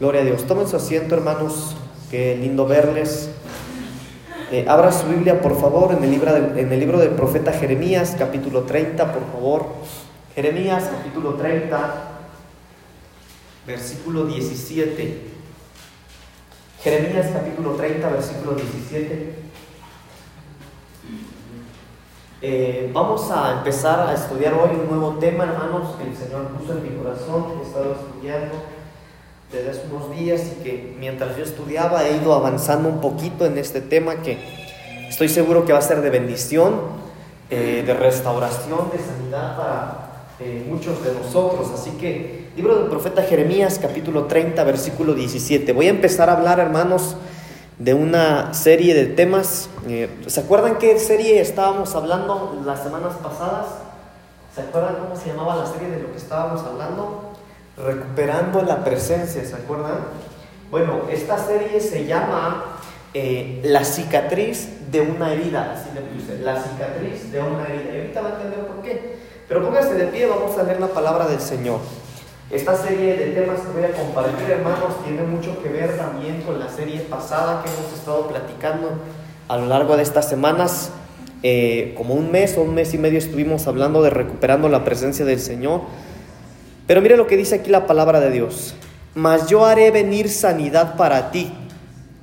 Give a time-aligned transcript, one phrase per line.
[0.00, 0.46] Gloria a Dios.
[0.46, 1.76] Tomen su asiento, hermanos.
[2.10, 3.28] Qué lindo verles.
[4.50, 6.32] Eh, abra su Biblia, por favor, en el, libro
[6.70, 9.66] libro del profeta Jeremías, capítulo 30, por favor.
[10.34, 11.94] Jeremías, capítulo 30,
[13.66, 15.20] versículo 17.
[16.82, 19.34] Jeremías, capítulo 30, versículo 17.
[22.40, 26.72] Eh, vamos a empezar a estudiar hoy un nuevo tema, hermanos, que el Señor puso
[26.72, 28.79] en mi corazón, he estado estudiando
[29.52, 33.58] desde hace unos días y que mientras yo estudiaba he ido avanzando un poquito en
[33.58, 34.38] este tema que
[35.08, 36.74] estoy seguro que va a ser de bendición,
[37.50, 41.68] eh, de restauración, de sanidad para eh, muchos de nosotros.
[41.74, 45.72] Así que, libro del profeta Jeremías, capítulo 30, versículo 17.
[45.72, 47.16] Voy a empezar a hablar, hermanos,
[47.78, 49.68] de una serie de temas.
[49.88, 53.66] Eh, ¿Se acuerdan qué serie estábamos hablando las semanas pasadas?
[54.54, 57.29] ¿Se acuerdan cómo se llamaba la serie de lo que estábamos hablando?
[57.84, 59.98] Recuperando la presencia, ¿se acuerdan?
[60.70, 62.76] Bueno, esta serie se llama
[63.14, 67.94] eh, La cicatriz de una herida, así le puse, la cicatriz de una herida.
[67.94, 69.16] Y ahorita va a entender por qué.
[69.48, 71.80] Pero póngase de pie, vamos a leer la palabra del Señor.
[72.50, 76.58] Esta serie de temas que voy a compartir, hermanos, tiene mucho que ver también con
[76.58, 78.90] la serie pasada que hemos estado platicando
[79.48, 80.90] a lo largo de estas semanas.
[81.42, 85.24] Eh, como un mes o un mes y medio estuvimos hablando de recuperando la presencia
[85.24, 85.82] del Señor.
[86.90, 88.74] Pero mire lo que dice aquí la palabra de Dios.
[89.14, 91.52] Mas yo haré venir sanidad para ti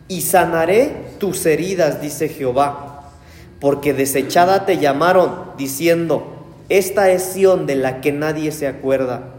[0.09, 3.13] y sanaré tus heridas, dice Jehová.
[3.61, 9.37] Porque desechada te llamaron diciendo, esta es Sión de la que nadie se acuerda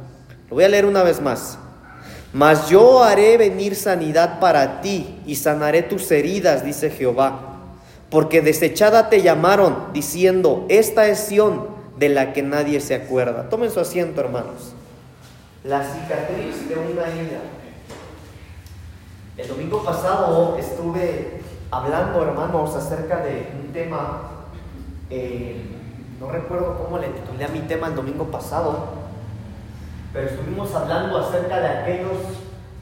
[0.48, 1.58] lo voy a leer una vez más.
[2.32, 7.40] Mas yo haré venir sanidad para ti y sanaré tus heridas, dice Jehová.
[8.08, 11.66] Porque desechada te llamaron, diciendo, esta es Sión
[11.98, 13.50] de la que nadie se acuerda.
[13.50, 14.77] Tomen su asiento, hermanos.
[15.64, 17.40] La cicatriz de una herida.
[19.36, 21.40] El domingo pasado estuve
[21.72, 24.46] hablando, hermanos, acerca de un tema,
[25.10, 25.60] eh,
[26.20, 28.84] no recuerdo cómo le titulé a mi tema el domingo pasado,
[30.12, 32.18] pero estuvimos hablando acerca de aquellos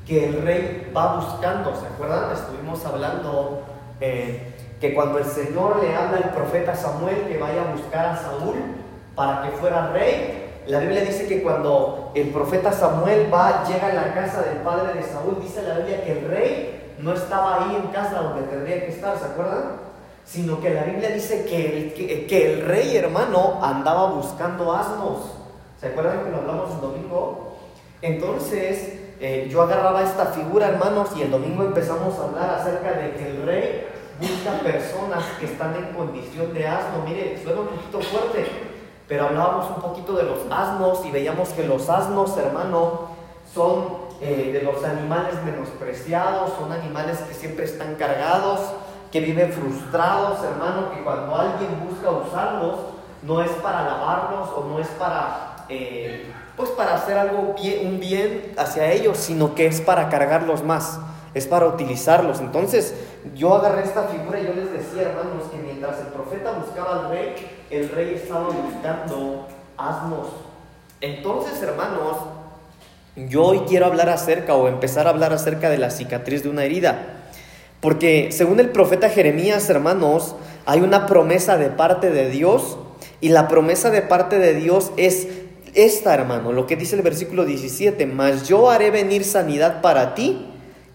[0.07, 2.31] que el rey va buscando, ¿se acuerdan?
[2.33, 3.63] Estuvimos hablando
[4.03, 8.17] eh, que cuando el Señor le habla al profeta Samuel que vaya a buscar a
[8.17, 8.57] Saúl
[9.15, 13.95] para que fuera rey, la Biblia dice que cuando el profeta Samuel va, llega a
[13.95, 17.77] la casa del padre de Saúl, dice la Biblia que el rey no estaba ahí
[17.77, 19.87] en casa donde tendría que estar, ¿se acuerdan?
[20.25, 25.33] Sino que la Biblia dice que el, que el rey hermano andaba buscando asnos.
[25.81, 27.57] ¿Se acuerdan que lo hablamos el domingo?
[28.03, 33.13] Entonces, eh, yo agarraba esta figura, hermanos, y el domingo empezamos a hablar acerca de
[33.13, 33.87] que el rey
[34.21, 37.05] busca personas que están en condición de asno.
[37.07, 38.47] Mire, suena un poquito fuerte,
[39.09, 43.09] pero hablábamos un poquito de los asnos y veíamos que los asnos, hermano,
[43.53, 48.61] son eh, de los animales menospreciados, son animales que siempre están cargados,
[49.13, 52.81] que viven frustrados, hermano, que cuando alguien busca usarlos,
[53.23, 58.01] no es para lavarlos o no es para eh, pues para hacer algo bien, un
[58.01, 60.99] bien hacia ellos, sino que es para cargarlos más,
[61.35, 62.41] es para utilizarlos.
[62.41, 62.95] Entonces
[63.35, 67.11] yo agarré esta figura y yo les decía, hermanos, que mientras el profeta buscaba al
[67.11, 67.35] rey,
[67.71, 70.29] el rey estaba buscando asnos.
[71.01, 72.17] Entonces, hermanos,
[73.17, 76.65] yo hoy quiero hablar acerca o empezar a hablar acerca de la cicatriz de una
[76.65, 77.23] herida.
[77.81, 80.35] Porque según el profeta Jeremías, hermanos,
[80.65, 82.79] hay una promesa de parte de Dios
[83.21, 85.29] y la promesa de parte de Dios es
[85.75, 90.47] esta, hermano, lo que dice el versículo 17, mas yo haré venir sanidad para ti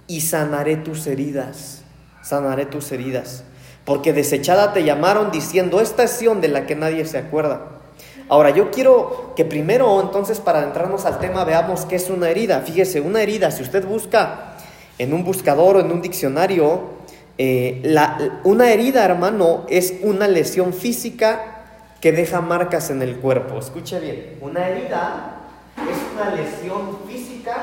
[0.07, 1.83] y sanaré tus heridas,
[2.23, 3.43] sanaré tus heridas,
[3.85, 7.81] porque desechada te llamaron diciendo, esta es de la que nadie se acuerda.
[8.29, 12.61] Ahora, yo quiero que primero, entonces, para adentrarnos al tema, veamos qué es una herida.
[12.61, 14.55] Fíjese, una herida, si usted busca
[14.97, 17.01] en un buscador o en un diccionario,
[17.37, 21.63] eh, la, una herida, hermano, es una lesión física
[21.99, 23.57] que deja marcas en el cuerpo.
[23.57, 25.37] Escuche bien, una herida
[25.77, 27.55] es una lesión física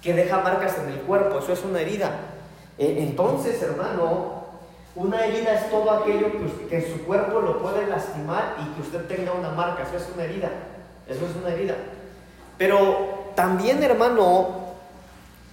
[0.00, 2.10] que deja marcas en el cuerpo, eso es una herida.
[2.78, 4.41] E, entonces, hermano,
[4.94, 6.28] una herida es todo aquello
[6.68, 10.24] que, su cuerpo lo puede lastimar y que usted tenga una marca, eso es una
[10.24, 10.50] herida,
[11.08, 11.76] eso es una herida.
[12.58, 14.48] Pero también, hermano,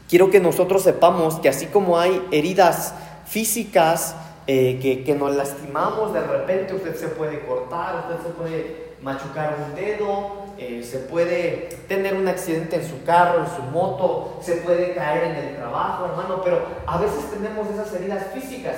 [0.09, 2.93] quiero que nosotros sepamos que así como hay heridas
[3.25, 4.15] físicas,
[4.47, 9.75] eh, que, nos lastimamos, de repente usted se puede cortar, usted se puede machucar un
[9.75, 14.95] dedo, eh, se puede tener un accidente en su carro, en su moto, se puede
[14.95, 18.75] caer en el trabajo, hermano, pero a veces tenemos esas heridas físicas,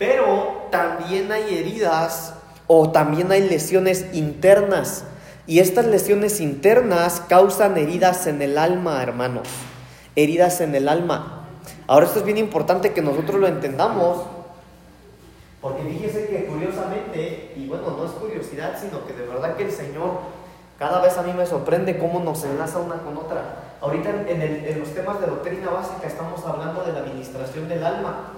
[0.00, 2.32] pero también hay heridas
[2.66, 5.04] o también hay lesiones internas.
[5.46, 9.46] Y estas lesiones internas causan heridas en el alma, hermanos.
[10.16, 11.44] heridas en el alma.
[11.86, 14.22] Ahora esto es bien importante que nosotros lo entendamos,
[15.60, 19.70] porque fíjese que curiosamente, y bueno, no es curiosidad, sino que de verdad que el
[19.70, 20.20] Señor
[20.78, 23.42] cada vez a mí me sorprende cómo nos enlaza una con otra.
[23.82, 28.32] Ahorita en, los temas de doctrina básica estamos hablando de la administración del alma.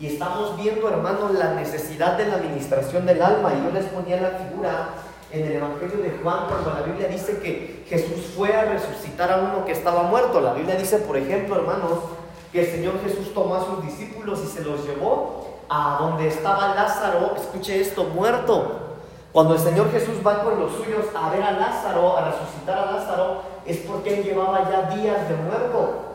[0.00, 3.52] Y estamos viendo, hermanos, la necesidad de la administración del alma.
[3.54, 4.90] Y yo les ponía la figura
[5.32, 9.38] en el Evangelio de Juan cuando la Biblia dice que Jesús fue a resucitar a
[9.38, 10.40] uno que estaba muerto.
[10.40, 11.98] La Biblia dice, por ejemplo, hermanos,
[12.52, 16.74] que el Señor Jesús tomó a sus discípulos y se los llevó a donde estaba
[16.74, 18.88] Lázaro, escuche esto, muerto.
[19.32, 22.92] Cuando el Señor Jesús va con los suyos a ver a Lázaro, a resucitar a
[22.92, 26.07] Lázaro, es porque él llevaba ya días de muerto.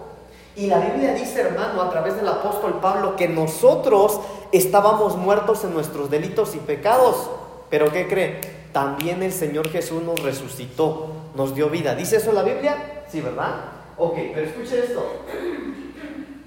[0.56, 4.20] Y la Biblia dice, hermano, a través del apóstol Pablo, que nosotros
[4.52, 7.30] estábamos muertos en nuestros delitos y pecados.
[7.70, 8.40] Pero ¿qué cree?
[8.72, 11.96] También el Señor Jesús nos resucitó, nos dio vida.
[11.96, 13.04] ¿Dice eso la Biblia?
[13.08, 13.56] Sí, ¿verdad?
[13.98, 15.04] Ok, pero escuche esto.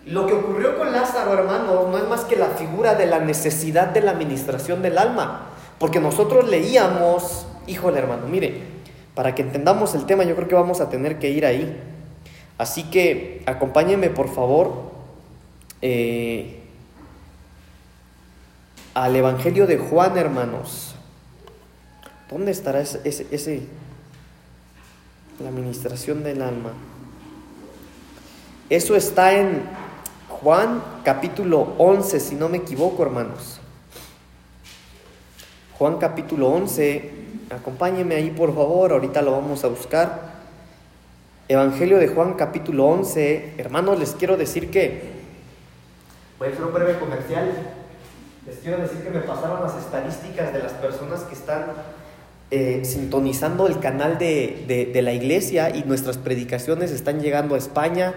[0.06, 3.88] Lo que ocurrió con Lázaro, hermano, no es más que la figura de la necesidad
[3.88, 5.49] de la administración del alma.
[5.81, 8.62] Porque nosotros leíamos, híjole hermano, mire,
[9.17, 11.96] para que entendamos el tema yo creo que vamos a tener que ir ahí.
[12.58, 14.91] Así que acompáñenme por favor
[15.82, 16.62] eh,
[18.94, 20.94] al Evangelio de Juan, hermanos.
[22.31, 23.62] ¿Dónde estará ese, ese, ese,
[25.38, 26.73] la administración del alma?
[28.70, 29.62] Eso está en
[30.29, 33.61] Juan capítulo 11, si no me equivoco, hermanos.
[35.79, 37.12] Juan capítulo 11,
[37.50, 40.36] acompáñeme ahí por favor, ahorita lo vamos a buscar.
[41.49, 45.13] Evangelio de Juan capítulo 11, hermanos, les quiero decir que,
[46.41, 47.53] voy a hacer un breve comercial,
[48.45, 51.67] les quiero decir que me pasaron las estadísticas de las personas que están
[52.51, 58.15] eh, sintonizando el canal de, de la iglesia y nuestras predicaciones están llegando a España,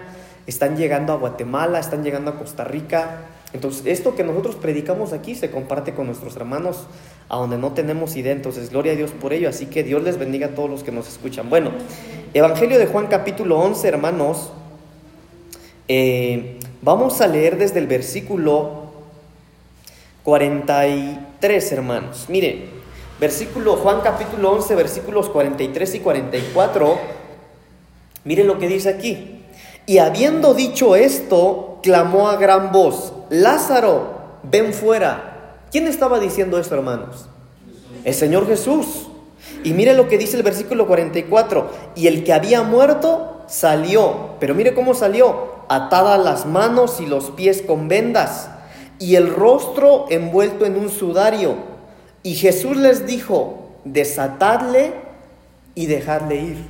[0.48, 3.26] están llegando a Guatemala, están llegando a Costa Rica.
[3.52, 6.88] Entonces, esto que nosotros predicamos aquí se comparte con nuestros hermanos
[7.30, 8.32] a donde no tenemos idea.
[8.32, 9.48] Entonces, gloria a Dios por ello.
[9.48, 11.48] Así que Dios les bendiga a todos los que nos escuchan.
[11.48, 11.70] Bueno,
[12.34, 14.52] Evangelio de Juan capítulo 11, hermanos.
[15.88, 18.90] Eh, vamos a leer desde el versículo
[20.24, 22.26] 43, hermanos.
[22.28, 22.66] Mire,
[23.20, 26.98] versículo Juan capítulo 11, versículos 43 y 44.
[28.24, 29.44] Mire lo que dice aquí.
[29.86, 35.29] Y habiendo dicho esto, clamó a gran voz, Lázaro, ven fuera.
[35.70, 37.26] ¿Quién estaba diciendo esto, hermanos?
[38.04, 39.08] El Señor Jesús.
[39.62, 41.70] Y mire lo que dice el versículo 44.
[41.94, 44.36] Y el que había muerto salió.
[44.40, 45.60] Pero mire cómo salió.
[45.68, 48.50] Atada las manos y los pies con vendas.
[48.98, 51.54] Y el rostro envuelto en un sudario.
[52.22, 54.92] Y Jesús les dijo, desatadle
[55.74, 56.66] y dejadle ir.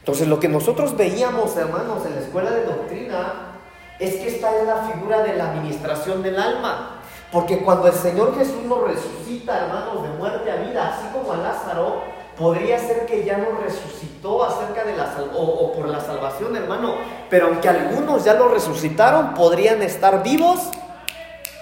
[0.00, 3.58] Entonces lo que nosotros veíamos, hermanos, en la escuela de doctrina,
[3.98, 6.99] es que esta es la figura de la administración del alma.
[7.32, 11.36] Porque cuando el Señor Jesús nos resucita, hermanos, de muerte a vida, así como a
[11.36, 12.02] Lázaro,
[12.36, 16.94] podría ser que ya nos resucitó acerca de la o, o por la salvación, hermano.
[17.28, 20.70] Pero aunque algunos ya lo resucitaron, podrían estar vivos,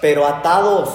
[0.01, 0.89] pero atados.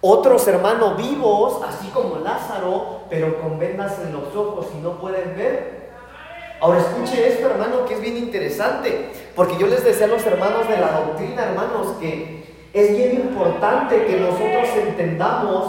[0.00, 5.36] Otros hermanos vivos, así como Lázaro, pero con vendas en los ojos y no pueden
[5.36, 5.90] ver.
[6.60, 10.66] Ahora escuche esto, hermano, que es bien interesante, porque yo les decía a los hermanos
[10.68, 15.64] de la doctrina, hermanos, que es bien importante que nosotros entendamos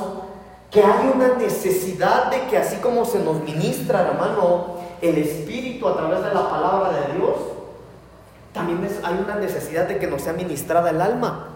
[0.69, 5.95] que hay una necesidad de que así como se nos ministra, hermano, el Espíritu a
[5.95, 7.35] través de la palabra de Dios,
[8.51, 11.47] también hay una necesidad de que nos sea ministrada el alma.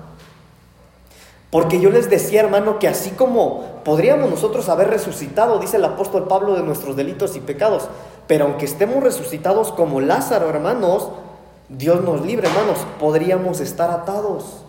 [1.49, 6.29] Porque yo les decía, hermano, que así como podríamos nosotros haber resucitado, dice el apóstol
[6.29, 7.89] Pablo, de nuestros delitos y pecados,
[8.25, 11.09] pero aunque estemos resucitados como Lázaro, hermanos,
[11.67, 14.63] Dios nos libre, hermanos, podríamos estar atados.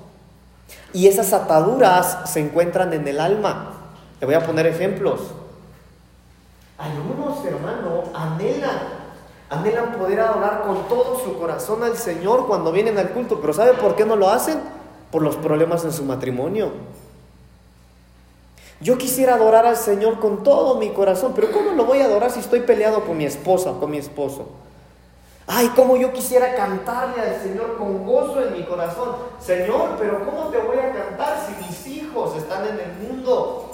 [0.93, 3.73] Y esas ataduras se encuentran en el alma.
[4.21, 5.21] Le voy a poner ejemplos.
[6.79, 8.79] Algunos, hermanos, anhelan,
[9.49, 13.75] anhelan poder adorar con todo su corazón al Señor cuando vienen al culto, pero ¿sabe
[13.75, 14.61] por qué no lo hacen?
[15.11, 16.73] Por los problemas en su matrimonio.
[18.81, 22.33] Yo quisiera adorar al Señor con todo mi corazón, pero ¿cómo lo voy a adorar
[22.33, 24.49] si estoy peleado con mi esposa con mi esposo?
[25.47, 29.17] Ay, cómo yo quisiera cantarle al Señor con gozo en mi corazón.
[29.41, 33.69] Señor, pero ¿cómo te voy a cantar si mis hijos están en el mundo?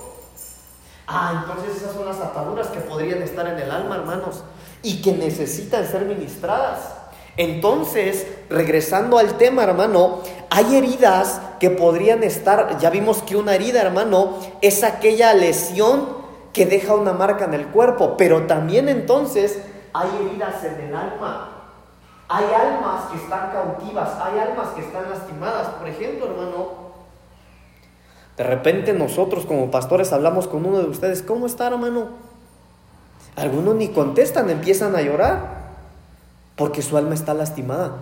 [1.06, 4.44] Ah, entonces esas son las ataduras que podrían estar en el alma, hermanos,
[4.82, 6.94] y que necesitan ser ministradas.
[7.36, 10.20] Entonces, regresando al tema, hermano,
[10.50, 16.18] hay heridas que podrían estar, ya vimos que una herida, hermano, es aquella lesión
[16.52, 19.58] que deja una marca en el cuerpo, pero también entonces
[19.92, 21.57] hay heridas en el alma.
[22.28, 25.68] Hay almas que están cautivas, hay almas que están lastimadas.
[25.68, 26.88] Por ejemplo, hermano,
[28.36, 32.08] de repente nosotros como pastores hablamos con uno de ustedes, ¿cómo está, hermano?
[33.34, 35.58] Algunos ni contestan, empiezan a llorar
[36.54, 37.92] porque su alma está lastimada.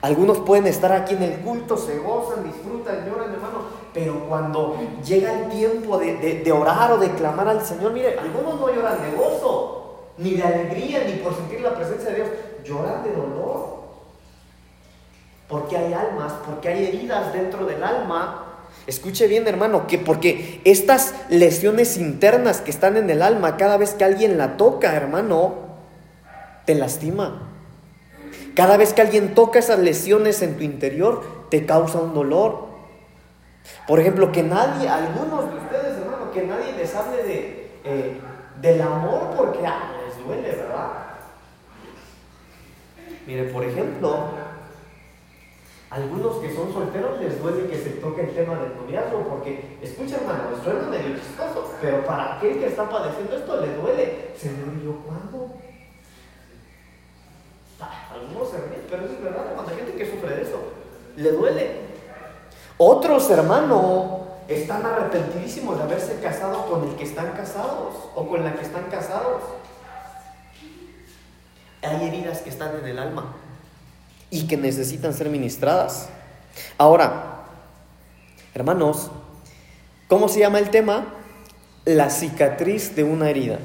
[0.00, 3.58] Algunos pueden estar aquí en el culto, se gozan, disfrutan, lloran, hermano,
[3.92, 8.74] pero cuando llega el tiempo de, orar o de clamar al Señor, mire, algunos no
[8.74, 12.28] lloran de gozo, ni de alegría, ni por sentir la presencia de Dios,
[12.64, 13.84] lloran de dolor.
[15.48, 18.46] Porque hay almas, porque hay heridas dentro del alma.
[18.86, 23.94] Escuche bien, hermano, que porque estas lesiones internas que están en el alma, cada vez
[23.94, 25.54] que alguien la toca, hermano,
[26.64, 27.50] te lastima.
[28.54, 32.68] Cada vez que alguien toca esas lesiones en tu interior, te causa un dolor.
[33.86, 38.20] Por ejemplo, que nadie, algunos de ustedes, hermano, que nadie les hable de, eh,
[38.60, 41.13] del amor porque ah, les duele, ¿verdad?
[43.26, 44.28] Mire, por ejemplo,
[45.90, 50.16] algunos que son solteros les duele que se toque el tema del noviazgo porque, escucha
[50.16, 54.32] hermano, suena medio chistoso, pero para aquel que está padeciendo esto le duele.
[54.36, 55.54] Señor, ¿y yo cuándo?
[58.12, 60.58] Algunos se ríen, pero eso es verdad, cuando hay gente que sufre de eso,
[61.16, 61.80] le duele.
[62.76, 68.54] Otros, hermano, están arrepentidísimos de haberse casado con el que están casados o con la
[68.54, 69.42] que están casados.
[71.84, 73.36] Hay heridas que están en el alma
[74.30, 76.08] y que necesitan ser ministradas.
[76.78, 77.44] Ahora,
[78.54, 79.10] hermanos,
[80.08, 81.06] ¿cómo se llama el tema?
[81.84, 83.58] La cicatriz de una herida.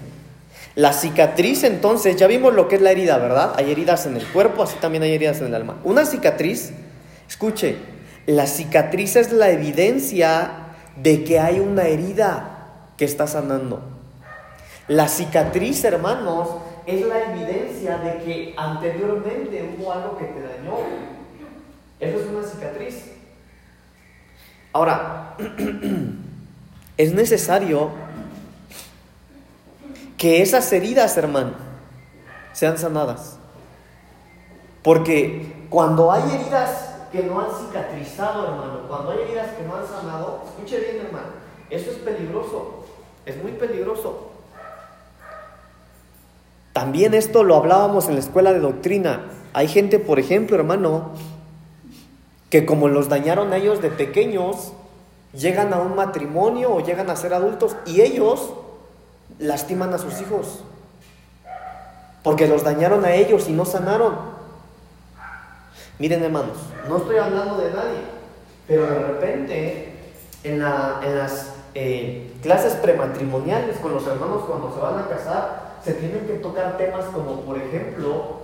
[0.75, 3.53] La cicatriz entonces, ya vimos lo que es la herida, ¿verdad?
[3.57, 5.77] Hay heridas en el cuerpo, así también hay heridas en el alma.
[5.83, 6.71] Una cicatriz,
[7.27, 7.77] escuche,
[8.25, 10.51] la cicatriz es la evidencia
[10.95, 13.81] de que hay una herida que está sanando.
[14.87, 16.49] La cicatriz, hermanos,
[16.85, 20.77] es la evidencia de que anteriormente hubo algo que te dañó.
[21.99, 23.11] Eso es una cicatriz.
[24.71, 25.35] Ahora,
[26.97, 27.89] es necesario
[30.17, 31.53] que esas heridas, hermano,
[32.53, 33.37] sean sanadas.
[34.83, 39.87] Porque cuando hay heridas que no han cicatrizado, hermano, cuando hay heridas que no han
[39.87, 41.27] sanado, escuche bien, hermano,
[41.69, 42.85] eso es peligroso,
[43.25, 44.28] es muy peligroso.
[46.79, 49.25] También esto lo hablábamos en la escuela de doctrina.
[49.51, 51.11] Hay gente, por ejemplo, hermano,
[52.49, 54.71] que como los dañaron a ellos de pequeños,
[55.33, 58.53] llegan a un matrimonio o llegan a ser adultos y ellos
[59.39, 60.63] lastiman a sus hijos.
[62.23, 64.15] Porque los dañaron a ellos y no sanaron.
[65.97, 67.99] Miren hermanos, no estoy hablando de nadie,
[68.69, 69.99] pero de repente
[70.45, 76.25] en, las eh, clases prematrimoniales con los hermanos cuando se van a casar, se tienen
[76.27, 78.39] que tocar temas como por ejemplo,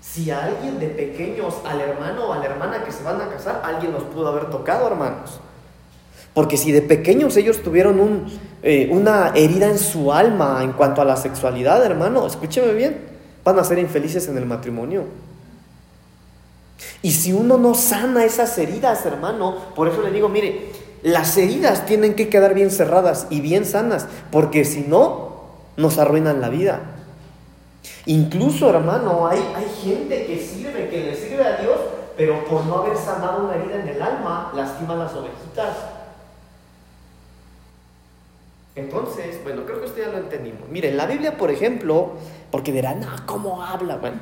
[0.00, 3.28] si a alguien de pequeños, al hermano o a la hermana que se van a
[3.28, 5.40] casar, alguien los pudo haber tocado, hermanos.
[6.34, 8.26] Porque si de pequeños ellos tuvieron
[8.62, 12.98] eh, una herida en su alma en cuanto a la sexualidad, hermano, escúcheme bien,
[13.44, 15.04] van a ser infelices en el matrimonio.
[17.02, 20.70] Y si uno no sana esas heridas, hermano, por eso le digo, mire,
[21.02, 25.31] las heridas tienen que quedar bien cerradas y bien sanas, porque si no,
[25.76, 26.80] nos arruinan la vida.
[28.06, 31.78] Incluso, hermano, hay, hay gente que sirve, que le sirve a Dios,
[32.16, 35.76] pero por no haber sanado una herida en el alma, lastima las ovejitas.
[38.74, 40.68] Entonces, bueno, creo que esto ya lo entendimos.
[40.68, 42.12] Miren, la Biblia, por ejemplo,
[42.50, 43.96] porque dirán, no, ¿cómo habla?
[43.96, 44.16] Bueno,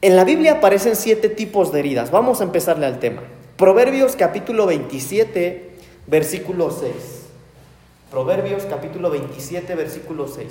[0.00, 2.10] en la Biblia aparecen siete tipos de heridas.
[2.10, 3.22] Vamos a empezarle al tema.
[3.56, 6.92] Proverbios capítulo 27, versículo 6.
[8.14, 10.46] Proverbios capítulo 27, versículo 6.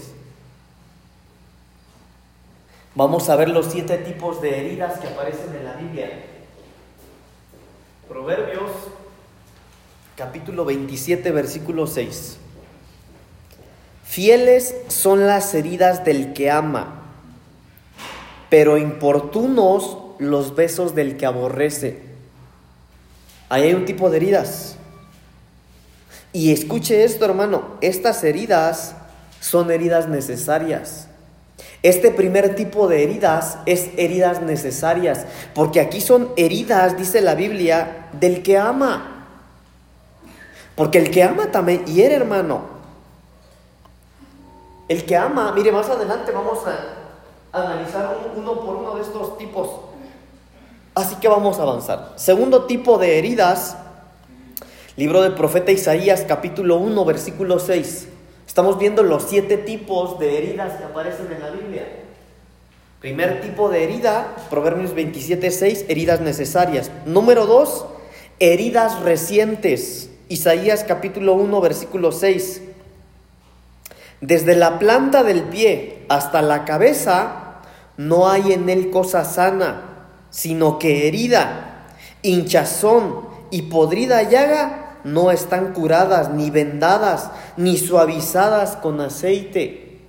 [2.93, 6.09] Vamos a ver los siete tipos de heridas que aparecen en la Biblia.
[8.09, 8.69] Proverbios
[10.17, 12.37] capítulo 27, versículo 6.
[14.03, 17.03] Fieles son las heridas del que ama,
[18.49, 22.01] pero importunos los besos del que aborrece.
[23.47, 24.77] Ahí hay un tipo de heridas.
[26.33, 28.95] Y escuche esto, hermano, estas heridas
[29.39, 31.07] son heridas necesarias.
[31.83, 38.09] Este primer tipo de heridas es heridas necesarias, porque aquí son heridas, dice la Biblia,
[38.13, 39.27] del que ama.
[40.75, 42.61] Porque el que ama también hiere, hermano.
[44.87, 49.69] El que ama, mire, más adelante vamos a analizar uno por uno de estos tipos.
[50.95, 52.13] Así que vamos a avanzar.
[52.15, 53.77] Segundo tipo de heridas,
[54.95, 58.07] libro del profeta Isaías capítulo 1 versículo 6.
[58.45, 61.87] Estamos viendo los siete tipos de heridas que aparecen en la Biblia.
[62.99, 66.91] Primer tipo de herida, Proverbios 27, 6, heridas necesarias.
[67.05, 67.85] Número 2,
[68.39, 70.11] heridas recientes.
[70.29, 72.61] Isaías capítulo 1, versículo 6.
[74.21, 77.61] Desde la planta del pie hasta la cabeza
[77.97, 81.87] no hay en él cosa sana, sino que herida,
[82.21, 89.99] hinchazón y podrida llaga no están curadas, ni vendadas, ni suavizadas con aceite.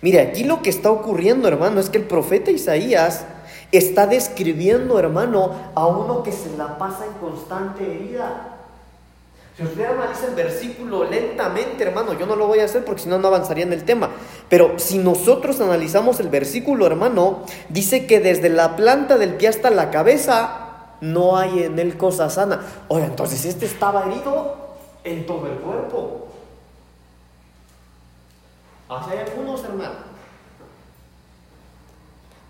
[0.00, 3.24] Mire, aquí lo que está ocurriendo, hermano, es que el profeta Isaías
[3.72, 8.48] está describiendo, hermano, a uno que se la pasa en constante herida.
[9.56, 13.08] Si usted analiza el versículo lentamente, hermano, yo no lo voy a hacer porque si
[13.08, 14.10] no, no avanzaría en el tema.
[14.48, 19.70] Pero si nosotros analizamos el versículo, hermano, dice que desde la planta del pie hasta
[19.70, 20.61] la cabeza
[21.02, 22.60] no hay en él cosa sana.
[22.86, 24.54] Oye, entonces este estaba herido
[25.02, 26.28] en todo el cuerpo.
[28.88, 30.12] Así hay algunos, hermano.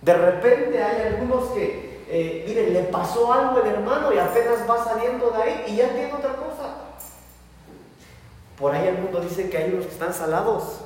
[0.02, 4.84] De repente hay algunos que, eh, miren, le pasó algo al hermano y apenas va
[4.84, 6.74] saliendo de ahí y ya tiene otra cosa.
[8.58, 10.80] Por ahí el mundo dice que hay unos que están salados,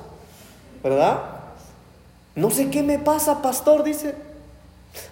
[0.81, 1.19] ¿verdad?
[2.33, 4.26] No sé qué me pasa, pastor, dice.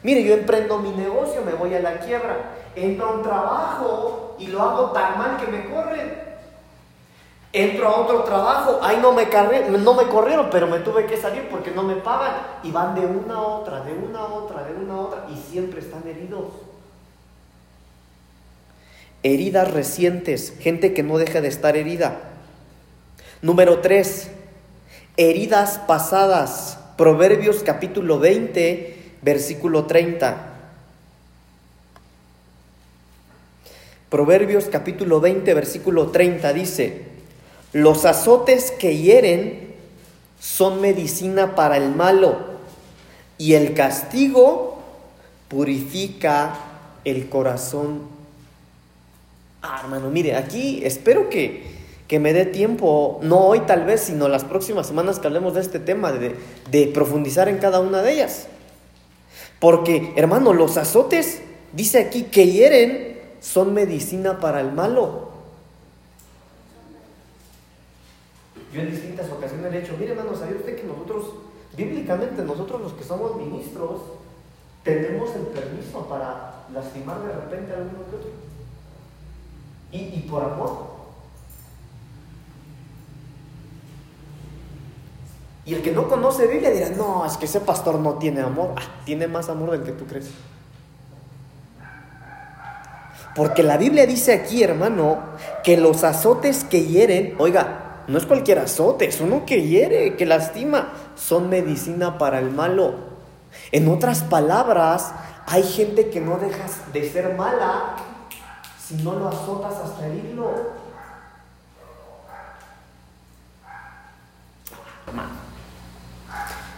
[0.03, 4.47] Mire, yo emprendo mi negocio, me voy a la quiebra, entro a un trabajo y
[4.47, 6.25] lo hago tan mal que me corren.
[7.53, 9.27] Entro a otro trabajo, ahí no me,
[9.77, 12.35] no me corrieron, pero me tuve que salir porque no me pagan.
[12.63, 15.37] Y van de una a otra, de una a otra, de una a otra, y
[15.37, 16.47] siempre están heridos.
[19.23, 22.19] Heridas recientes, gente que no deja de estar herida.
[23.41, 24.31] Número 3,
[25.15, 26.77] heridas pasadas.
[26.97, 30.37] Proverbios capítulo 20, versículo 30.
[34.09, 37.01] Proverbios capítulo 20, versículo 30 dice,
[37.73, 39.73] los azotes que hieren
[40.39, 42.37] son medicina para el malo
[43.39, 44.77] y el castigo
[45.47, 46.57] purifica
[47.03, 48.03] el corazón.
[49.63, 51.63] Ah, hermano, mire, aquí espero que,
[52.07, 55.61] que me dé tiempo, no hoy tal vez, sino las próximas semanas que hablemos de
[55.61, 56.35] este tema, de,
[56.69, 58.47] de profundizar en cada una de ellas.
[59.59, 61.41] Porque, hermano, los azotes,
[61.73, 65.29] dice aquí, que hieren son medicina para el malo.
[68.73, 71.35] Yo en distintas ocasiones le he dicho, mire hermano, ¿sabía usted que nosotros,
[71.77, 74.01] bíblicamente nosotros los que somos ministros,
[74.83, 78.29] tenemos el permiso para lastimar de repente a alguno que otro?
[79.91, 80.94] Y, y por amor.
[85.65, 88.75] Y el que no conoce Biblia dirá, no, es que ese pastor no tiene amor.
[88.77, 90.29] Ah, tiene más amor del que tú crees.
[93.35, 95.19] Porque la Biblia dice aquí, hermano,
[95.63, 100.25] que los azotes que hieren, oiga, no es cualquier azote, es uno que hiere, que
[100.25, 100.93] lastima.
[101.15, 102.93] Son medicina para el malo.
[103.71, 105.13] En otras palabras,
[105.47, 107.95] hay gente que no deja de ser mala
[108.79, 110.75] si no lo azotas hasta herirlo.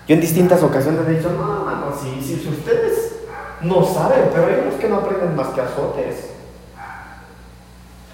[0.08, 3.18] Yo en distintas ocasiones he dicho, no, hermano, si, si ustedes
[3.62, 6.30] no saben, pero hay unos que no aprenden más que azotes.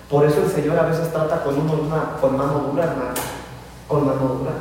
[0.09, 3.13] Por eso el Señor a veces trata con uno una, con mano dura, hermano.
[3.87, 4.51] Con mano dura.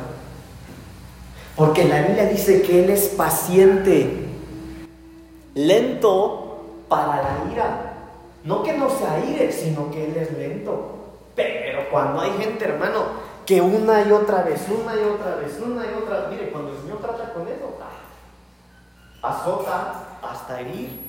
[1.55, 4.25] Porque la Biblia dice que Él es paciente,
[5.53, 7.93] lento para la ira.
[8.43, 10.97] No que no se aire, sino que Él es lento.
[11.35, 13.03] Pero cuando hay gente, hermano,
[13.45, 16.71] que una y otra vez, una y otra vez, una y otra vez, mire, cuando
[16.71, 17.77] el Señor trata con eso,
[19.21, 21.01] ah, azota hasta herir.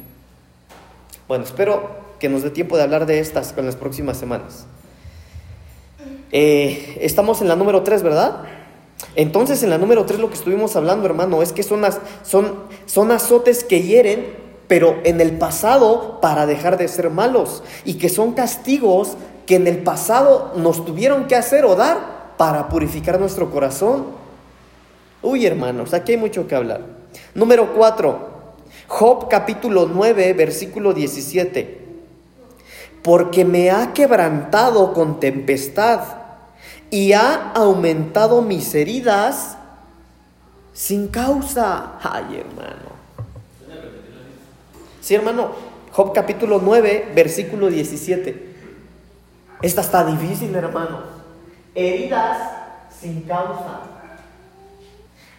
[1.28, 4.66] Bueno, espero que nos dé tiempo de hablar de estas con las próximas semanas.
[6.32, 8.42] Eh, estamos en la número 3, ¿verdad?
[9.14, 11.82] Entonces en la número 3 lo que estuvimos hablando, hermano, es que son,
[12.22, 12.54] son,
[12.86, 14.34] son azotes que hieren,
[14.66, 19.16] pero en el pasado para dejar de ser malos, y que son castigos
[19.46, 24.06] que en el pasado nos tuvieron que hacer o dar para purificar nuestro corazón.
[25.22, 26.82] Uy, hermanos, aquí hay mucho que hablar.
[27.34, 28.28] Número 4,
[28.88, 31.84] Job capítulo 9, versículo 17
[33.04, 36.00] porque me ha quebrantado con tempestad
[36.90, 39.58] y ha aumentado mis heridas
[40.72, 41.98] sin causa.
[42.00, 42.94] Ay, hermano.
[45.02, 45.50] Sí, hermano.
[45.92, 48.54] Job capítulo 9, versículo 17.
[49.60, 51.13] Esta está difícil, hermano.
[51.74, 52.38] Heridas
[53.00, 53.80] sin causa.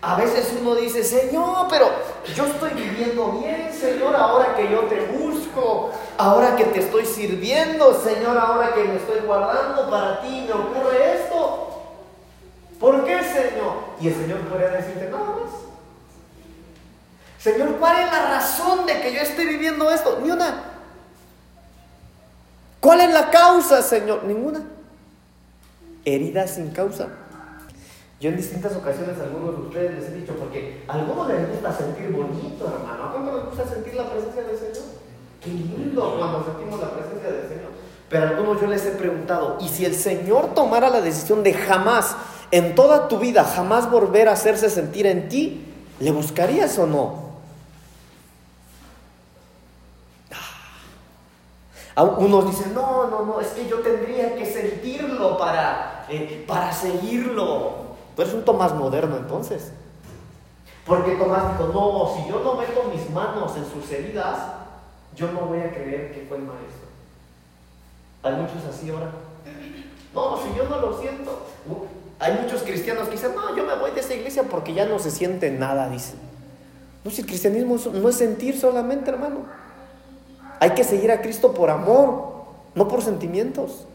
[0.01, 1.89] A veces uno dice, Señor, pero
[2.35, 7.91] yo estoy viviendo bien, Señor, ahora que yo te busco, ahora que te estoy sirviendo,
[7.93, 11.81] Señor, ahora que me estoy guardando para ti, me ocurre esto.
[12.79, 13.73] ¿Por qué, Señor?
[13.99, 15.51] Y el Señor podría decirte, nada más.
[17.39, 20.19] Señor, ¿cuál es la razón de que yo esté viviendo esto?
[20.21, 20.65] Ni una.
[22.79, 24.23] ¿Cuál es la causa, Señor?
[24.23, 24.74] Ninguna.
[26.05, 27.09] Herida sin causa.
[28.21, 31.49] Yo en distintas ocasiones a algunos de ustedes les he dicho, porque a algunos les
[31.49, 33.03] gusta sentir bonito, hermano.
[33.03, 34.85] ¿A cuánto les gusta sentir la presencia del Señor?
[35.41, 37.71] Qué lindo cuando sentimos la presencia del Señor.
[38.09, 41.53] Pero a algunos yo les he preguntado, ¿y si el Señor tomara la decisión de
[41.53, 42.15] jamás,
[42.51, 45.65] en toda tu vida, jamás volver a hacerse sentir en ti,
[45.99, 47.24] ¿le buscarías o no?
[51.97, 57.85] Unos dicen, no, no, no, es que yo tendría que sentirlo para, eh, para seguirlo.
[58.15, 59.71] Tú eres un Tomás moderno entonces.
[60.85, 64.37] Porque Tomás dijo, no, si yo no meto mis manos en sus heridas,
[65.15, 66.85] yo no voy a creer que fue el maestro.
[68.23, 69.11] Hay muchos así ahora.
[70.13, 71.45] No, si yo no lo siento.
[72.19, 74.99] Hay muchos cristianos que dicen, no, yo me voy de esa iglesia porque ya no
[74.99, 76.15] se siente nada, dicen.
[77.03, 79.45] No, si el cristianismo no es sentir solamente, hermano.
[80.59, 83.85] Hay que seguir a Cristo por amor, no por sentimientos.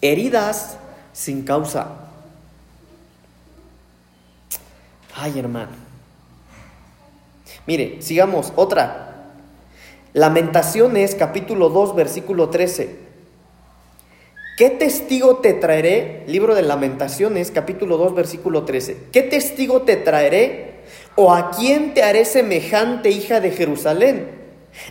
[0.00, 0.76] Heridas
[1.12, 1.88] sin causa.
[5.14, 5.72] Ay, hermano.
[7.66, 8.52] Mire, sigamos.
[8.56, 9.02] Otra.
[10.12, 13.06] Lamentaciones capítulo 2, versículo 13.
[14.56, 16.24] ¿Qué testigo te traeré?
[16.26, 19.08] Libro de Lamentaciones capítulo 2, versículo 13.
[19.12, 20.75] ¿Qué testigo te traeré
[21.16, 24.36] ¿O a quién te haré semejante, hija de Jerusalén?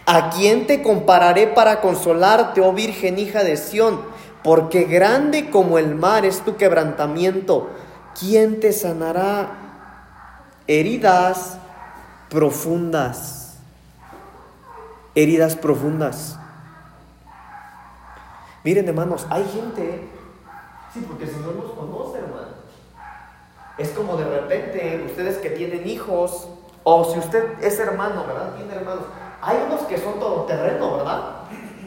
[0.07, 4.01] ¿A quién te compararé para consolarte, oh Virgen, hija de Sión?
[4.43, 7.69] Porque grande como el mar es tu quebrantamiento.
[8.19, 9.51] ¿Quién te sanará?
[10.67, 11.59] Heridas
[12.29, 13.59] profundas.
[15.13, 16.39] Heridas profundas.
[18.63, 20.09] Miren, hermanos, hay gente.
[20.91, 22.54] Sí, porque el Señor nos conoce, hermano.
[23.77, 26.47] Es como de repente ustedes que tienen hijos,
[26.83, 28.55] o si usted es hermano, ¿verdad?
[28.55, 29.05] Tiene hermanos.
[29.41, 31.21] Hay unos que son todoterreno, ¿verdad?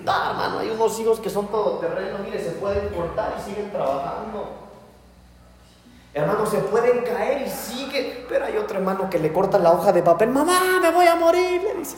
[0.04, 4.48] No, hermano, hay unos hijos que son todoterreno, mire, se pueden cortar y siguen trabajando.
[6.14, 9.92] Hermano, se pueden caer y sigue, pero hay otro hermano que le corta la hoja
[9.92, 11.96] de papel, mamá, me voy a morir, le dice.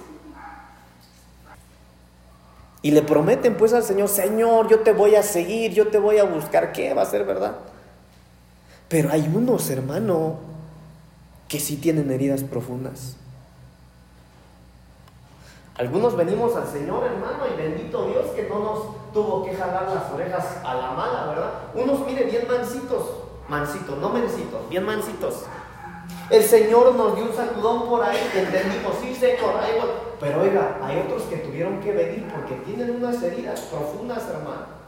[2.82, 6.18] Y le prometen pues al Señor, Señor, yo te voy a seguir, yo te voy
[6.18, 7.56] a buscar, ¿qué va a ser verdad?
[8.90, 10.34] Pero hay unos, hermano,
[11.46, 13.16] que sí tienen heridas profundas.
[15.76, 20.12] Algunos venimos al Señor, hermano, y bendito Dios que no nos tuvo que jalar las
[20.12, 21.52] orejas a la mala, ¿verdad?
[21.72, 23.10] Unos, mire, bien mansitos,
[23.48, 25.44] mansitos, no mencitos, bien mansitos.
[26.28, 29.70] El Señor nos dio un sacudón por ahí, que entendimos, sí, señor, ahí
[30.18, 34.80] Pero oiga, hay otros que tuvieron que venir porque tienen unas heridas profundas, hermano.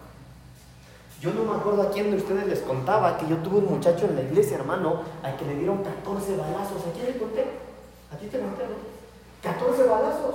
[1.23, 4.07] Yo no me acuerdo a quién de ustedes les contaba que yo tuve un muchacho
[4.07, 6.83] en la iglesia, hermano, al que le dieron 14 balazos.
[6.85, 7.47] ¿A quién le conté?
[8.13, 8.75] ¿A ti te conté, no?
[9.41, 10.35] 14 balazos.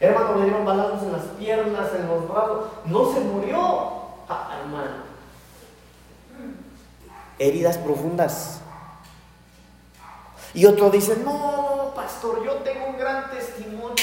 [0.00, 2.64] Hermano, le dieron balazos en las piernas, en los brazos.
[2.86, 3.92] No se murió.
[4.28, 4.96] Ah, hermano.
[7.38, 8.60] Heridas profundas.
[10.54, 13.94] Y otro dice, no, pastor, yo tengo un gran testimonio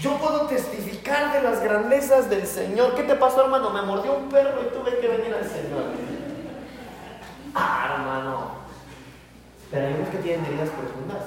[0.00, 2.94] yo puedo testificar de las grandezas del Señor.
[2.94, 3.70] ¿Qué te pasó, hermano?
[3.70, 5.84] Me mordió un perro y tuve que venir al Señor.
[7.54, 8.50] Ah, hermano.
[9.70, 11.22] Pero hay unos que tienen heridas profundas.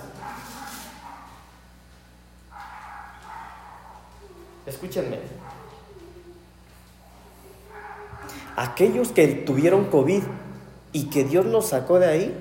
[4.68, 5.20] Escúchenme.
[8.56, 10.22] Aquellos que tuvieron COVID
[10.92, 12.38] y que Dios los sacó de ahí,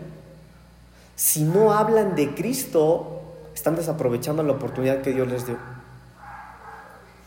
[1.16, 3.22] si no hablan de Cristo,
[3.54, 5.77] están desaprovechando la oportunidad que Dios les dio.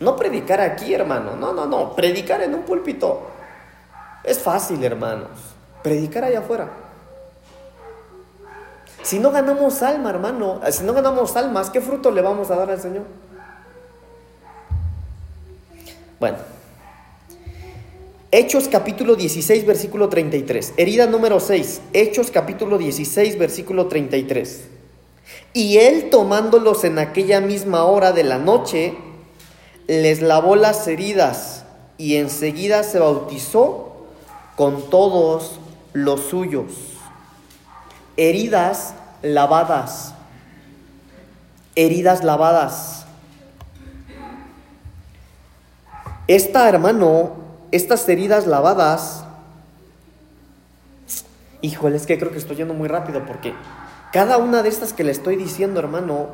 [0.01, 1.35] No predicar aquí, hermano.
[1.35, 1.95] No, no, no.
[1.95, 3.21] Predicar en un púlpito.
[4.23, 5.29] Es fácil, hermanos.
[5.83, 6.69] Predicar allá afuera.
[9.03, 12.55] Si no ganamos alma, hermano, eh, si no ganamos almas, ¿qué fruto le vamos a
[12.55, 13.03] dar al Señor?
[16.19, 16.37] Bueno.
[18.31, 20.73] Hechos capítulo 16, versículo 33.
[20.77, 21.81] Herida número 6.
[21.93, 24.67] Hechos capítulo 16, versículo 33.
[25.53, 28.95] Y él tomándolos en aquella misma hora de la noche,
[29.91, 31.65] les lavó las heridas
[31.97, 34.05] y enseguida se bautizó
[34.55, 35.59] con todos
[35.91, 36.71] los suyos.
[38.15, 40.13] Heridas lavadas.
[41.75, 43.05] Heridas lavadas.
[46.25, 47.31] Esta, hermano,
[47.73, 49.25] estas heridas lavadas,
[51.59, 53.53] híjole, es que creo que estoy yendo muy rápido porque
[54.13, 56.29] cada una de estas que le estoy diciendo, hermano,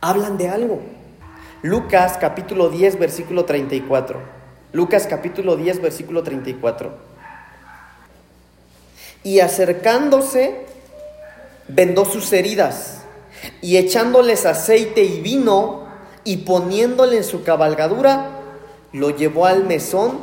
[0.00, 0.80] hablan de algo.
[1.64, 4.20] Lucas capítulo 10, versículo 34.
[4.72, 6.92] Lucas capítulo 10, versículo 34.
[9.22, 10.66] Y acercándose,
[11.66, 13.04] vendó sus heridas
[13.62, 15.86] y echándoles aceite y vino
[16.22, 18.28] y poniéndole en su cabalgadura,
[18.92, 20.20] lo llevó al mesón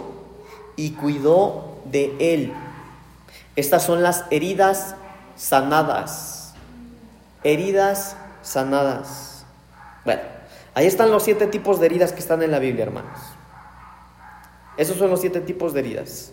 [0.76, 2.54] y cuidó de él.
[3.56, 4.94] Estas son las heridas
[5.36, 6.54] sanadas.
[7.44, 9.44] Heridas sanadas.
[10.06, 10.22] Bueno,
[10.74, 13.20] ahí están los siete tipos de heridas que están en la Biblia, hermanos.
[14.78, 16.32] Esos son los siete tipos de heridas.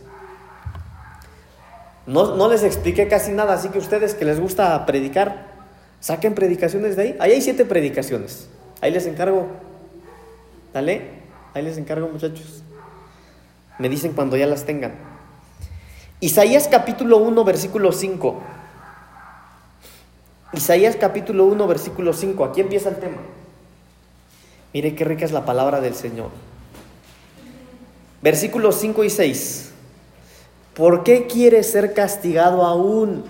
[2.07, 5.49] No, no, les expliqué casi nada, así que ustedes que les gusta predicar,
[6.01, 7.17] saquen predicaciones de ahí.
[7.21, 8.49] Ahí hay siete predicaciones.
[8.81, 9.49] Ahí les encargo.
[10.73, 11.03] Dale,
[11.53, 12.63] ahí les encargo muchachos.
[13.79, 14.95] Me dicen cuando ya las tengan.
[16.21, 18.41] Isaías capítulo 1, versículo 5.
[20.55, 22.45] Isaías capítulo 1, versículo 5.
[22.45, 23.19] Aquí empieza el tema.
[24.73, 26.31] Mire qué rica es la palabra del Señor.
[28.23, 29.73] Versículos 5 y 6.
[30.75, 33.25] ¿Por qué quieres ser castigado aún?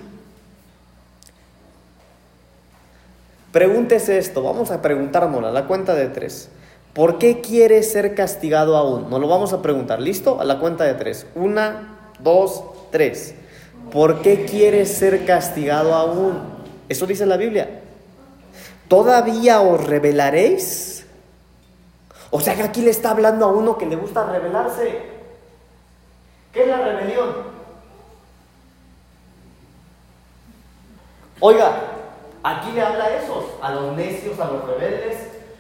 [3.52, 6.50] Pregúntese esto, vamos a preguntárnoslo a la cuenta de tres.
[6.92, 9.08] ¿Por qué quieres ser castigado aún?
[9.08, 10.40] Nos lo vamos a preguntar, ¿listo?
[10.40, 11.26] A la cuenta de tres.
[11.34, 13.34] Una, dos, tres.
[13.90, 16.38] ¿Por qué quieres ser castigado aún?
[16.88, 17.80] Eso dice la Biblia.
[18.88, 20.97] ¿Todavía os revelaréis?
[22.30, 25.02] O sea que aquí le está hablando a uno que le gusta rebelarse.
[26.52, 27.28] ¿Qué es la rebelión?
[31.40, 31.72] Oiga,
[32.42, 35.16] aquí le habla a esos, a los necios, a los rebeldes,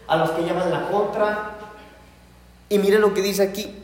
[0.06, 1.52] a los que llaman la contra.
[2.68, 3.74] Y miren lo que dice aquí.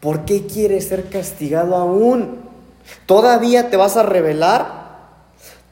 [0.00, 2.40] ¿Por qué quieres ser castigado aún?
[3.06, 4.80] ¿Todavía te vas a rebelar?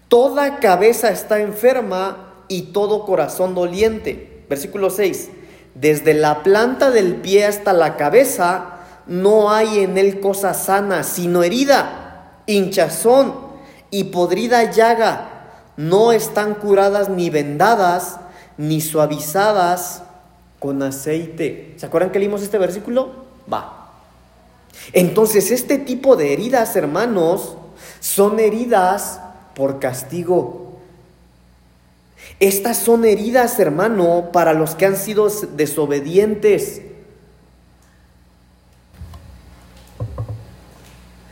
[0.08, 4.44] Toda cabeza está enferma y todo corazón doliente.
[4.48, 5.30] Versículo 6.
[5.80, 11.44] Desde la planta del pie hasta la cabeza no hay en él cosa sana, sino
[11.44, 13.34] herida, hinchazón
[13.90, 15.28] y podrida llaga.
[15.76, 18.18] No están curadas ni vendadas,
[18.56, 20.02] ni suavizadas
[20.58, 21.74] con aceite.
[21.76, 23.26] ¿Se acuerdan que leímos este versículo?
[23.50, 23.92] Va.
[24.92, 27.56] Entonces, este tipo de heridas, hermanos,
[28.00, 29.20] son heridas
[29.54, 30.67] por castigo.
[32.40, 36.82] Estas son heridas, hermano, para los que han sido desobedientes.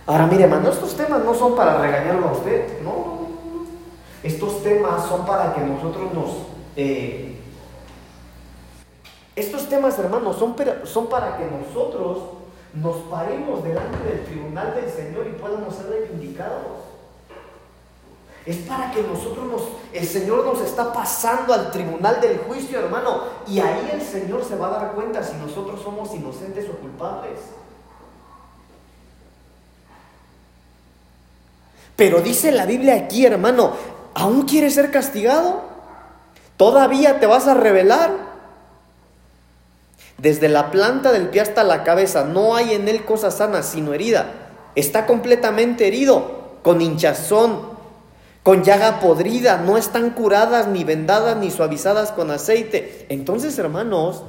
[0.06, 3.26] Ahora, mire, hermano, estos temas no son para regañarlo a usted, no.
[4.22, 6.30] Estos temas son para que nosotros nos...
[6.76, 7.36] Eh,
[9.34, 12.18] estos temas, hermanos, son, son para que nosotros
[12.74, 16.95] nos paremos delante del tribunal del Señor y podamos ser reivindicados.
[18.46, 23.24] Es para que nosotros nos, el Señor nos está pasando al tribunal del juicio, hermano,
[23.48, 27.40] y ahí el Señor se va a dar cuenta si nosotros somos inocentes o culpables.
[31.96, 33.72] Pero dice la Biblia aquí, hermano,
[34.14, 35.62] ¿aún quieres ser castigado?
[36.56, 38.12] ¿Todavía te vas a rebelar?
[40.18, 43.92] Desde la planta del pie hasta la cabeza, no hay en él cosa sana, sino
[43.92, 44.32] herida.
[44.76, 47.75] Está completamente herido, con hinchazón,
[48.46, 53.04] con llaga podrida, no están curadas, ni vendadas, ni suavizadas con aceite.
[53.08, 54.22] Entonces, hermanos,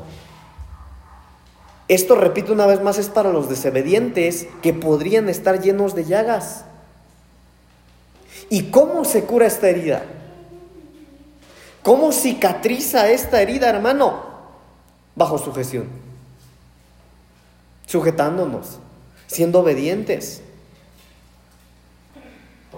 [1.88, 6.66] esto, repito una vez más, es para los desobedientes que podrían estar llenos de llagas.
[8.50, 10.04] ¿Y cómo se cura esta herida?
[11.84, 14.24] ¿Cómo cicatriza esta herida, hermano?
[15.14, 15.90] Bajo sujeción.
[17.86, 18.80] Sujetándonos,
[19.28, 20.42] siendo obedientes.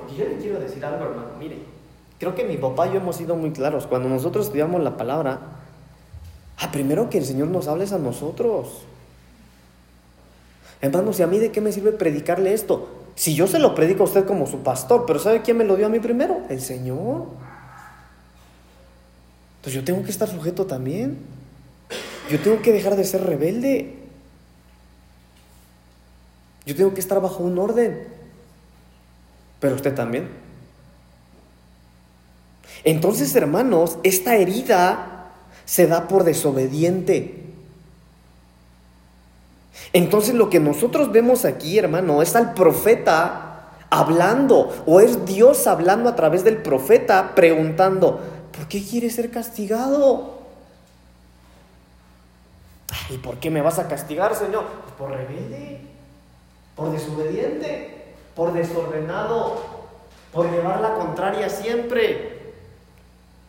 [0.10, 1.30] Porque yo le quiero decir algo, hermano.
[1.38, 1.58] Mire,
[2.17, 3.86] creo que mi papá y yo hemos sido muy claros.
[3.86, 5.39] Cuando nosotros estudiamos la palabra,
[6.58, 8.84] ah, primero que el Señor nos hable a nosotros.
[10.82, 12.89] Hermanos, ¿y a mí de qué me sirve predicarle esto?
[13.15, 15.76] Si yo se lo predico a usted como su pastor, pero ¿sabe quién me lo
[15.76, 16.41] dio a mí primero?
[16.50, 17.26] El Señor.
[19.58, 21.17] Entonces yo tengo que estar sujeto también.
[22.32, 23.95] Yo tengo que dejar de ser rebelde.
[26.65, 28.18] Yo tengo que estar bajo un orden.
[29.60, 30.30] Pero usted también.
[32.84, 35.32] Entonces, hermanos, esta herida
[35.65, 37.43] se da por desobediente.
[39.93, 43.50] Entonces lo que nosotros vemos aquí, hermano, es al profeta
[43.89, 48.19] hablando, o es Dios hablando a través del profeta preguntando,
[48.56, 50.38] ¿por qué quieres ser castigado?
[53.10, 54.65] ¿Y por qué me vas a castigar, Señor?
[54.84, 55.82] Pues por rebelde,
[56.76, 57.98] por desobediente,
[58.39, 59.58] por desordenado,
[60.32, 62.54] por llevar la contraria siempre,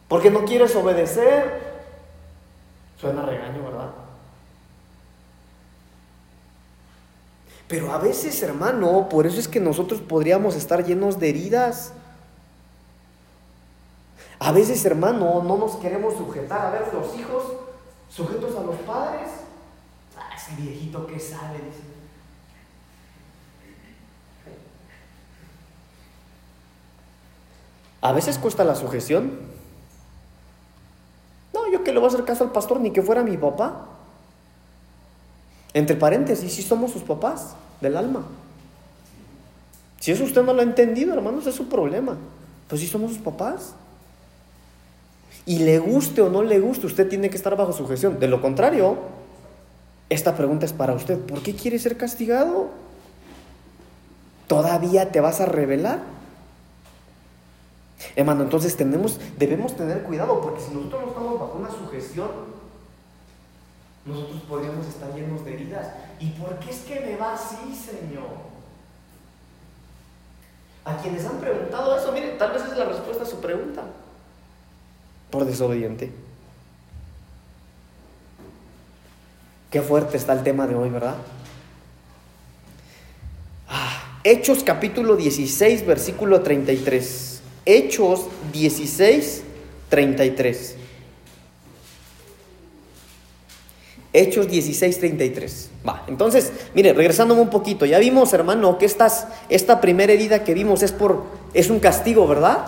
[0.08, 1.60] porque no quieres obedecer.
[3.00, 3.90] Suena regaño, ¿verdad?
[7.68, 11.92] Pero a veces, hermano, por eso es que nosotros podríamos estar llenos de heridas.
[14.40, 16.66] A veces, hermano, no nos queremos sujetar.
[16.66, 17.44] A ver, los hijos
[18.08, 19.28] sujetos a los padres.
[20.18, 21.99] Ah, ese viejito que sabe, dice.
[28.00, 29.32] A veces cuesta la sujeción.
[31.52, 33.86] No, yo que le voy a hacer caso al pastor ni que fuera mi papá.
[35.74, 38.24] Entre paréntesis, si somos sus papás del alma.
[40.00, 42.16] Si eso usted no lo ha entendido, hermanos, es su problema.
[42.68, 43.74] Pues si somos sus papás.
[45.44, 48.18] Y le guste o no le guste, usted tiene que estar bajo sujeción.
[48.18, 48.98] De lo contrario,
[50.08, 51.18] esta pregunta es para usted.
[51.18, 52.70] ¿Por qué quiere ser castigado?
[54.46, 56.00] ¿Todavía te vas a revelar?
[58.16, 62.28] Hermano, entonces tenemos, debemos tener cuidado porque si nosotros no estamos bajo una sujeción,
[64.04, 65.86] nosotros podríamos estar llenos de heridas.
[66.18, 68.50] ¿Y por qué es que me va así, Señor?
[70.84, 73.82] A quienes han preguntado eso, miren, tal vez es la respuesta a su pregunta.
[75.30, 76.10] Por desobediente.
[79.70, 81.14] Qué fuerte está el tema de hoy, ¿verdad?
[83.68, 87.29] Ah, Hechos capítulo 16, versículo 33.
[87.76, 89.42] Hechos 16,
[89.88, 90.76] 33.
[94.12, 95.70] Hechos 16, 33.
[95.88, 100.82] Va, entonces, mire, regresándome un poquito, ya vimos, hermano, que esta primera herida que vimos
[100.82, 101.22] es por,
[101.54, 102.64] es un castigo, ¿verdad?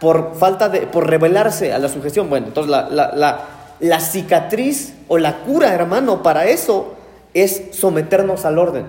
[0.00, 2.28] Por falta de, por revelarse a la sujeción.
[2.28, 3.48] Bueno, entonces la, la,
[3.80, 6.94] la cicatriz o la cura, hermano, para eso
[7.32, 8.84] es someternos al orden,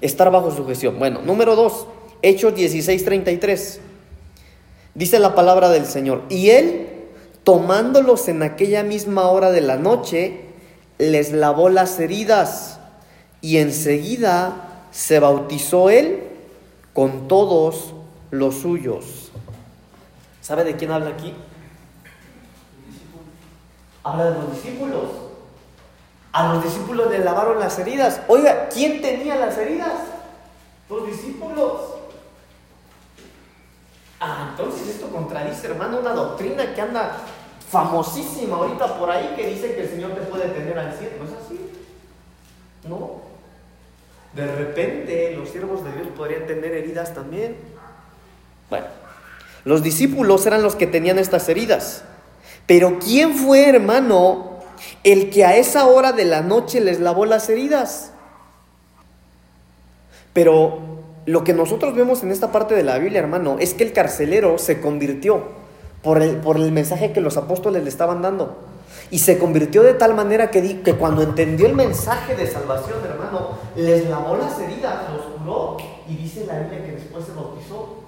[0.00, 0.98] estar bajo sujeción.
[0.98, 1.86] Bueno, número dos,
[2.22, 3.80] Hechos 16, 33.
[4.94, 6.88] Dice la palabra del Señor, y él,
[7.44, 10.46] tomándolos en aquella misma hora de la noche,
[10.98, 12.78] les lavó las heridas
[13.40, 16.24] y enseguida se bautizó él
[16.92, 17.94] con todos
[18.30, 19.30] los suyos.
[20.40, 21.34] ¿Sabe de quién habla aquí?
[24.02, 25.04] Habla de los discípulos.
[26.32, 28.20] A los discípulos le lavaron las heridas.
[28.28, 29.94] Oiga, ¿quién tenía las heridas?
[30.88, 31.99] Los discípulos.
[34.20, 37.16] Ah, entonces esto contradice, hermano, una doctrina que anda
[37.70, 41.12] famosísima ahorita por ahí que dice que el Señor te puede tener al cielo.
[41.20, 41.60] ¿No es así?
[42.86, 43.22] No.
[44.34, 47.56] De repente los siervos de Dios podrían tener heridas también.
[48.68, 48.86] Bueno,
[49.64, 52.04] los discípulos eran los que tenían estas heridas.
[52.66, 54.60] Pero ¿quién fue, hermano,
[55.02, 58.12] el que a esa hora de la noche les lavó las heridas?
[60.32, 60.78] Pero
[61.30, 64.58] lo que nosotros vemos en esta parte de la Biblia, hermano, es que el carcelero
[64.58, 65.44] se convirtió
[66.02, 68.58] por el, por el mensaje que los apóstoles le estaban dando.
[69.12, 73.50] Y se convirtió de tal manera que, que cuando entendió el mensaje de salvación, hermano,
[73.76, 75.76] les lavó las heridas, los curó
[76.08, 78.00] y dice la Biblia que después se bautizó.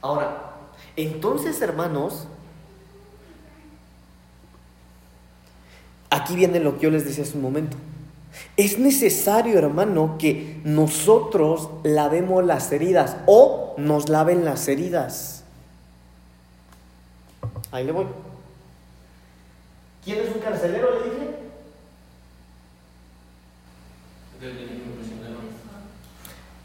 [0.00, 0.52] Ahora,
[0.96, 2.26] entonces, hermanos,
[6.10, 7.76] aquí viene lo que yo les decía hace un momento.
[8.56, 15.44] Es necesario, hermano, que nosotros lavemos las heridas o nos laven las heridas.
[17.70, 18.06] Ahí le voy.
[20.04, 20.88] ¿Quién es un carcelero?
[20.98, 21.28] Le dije.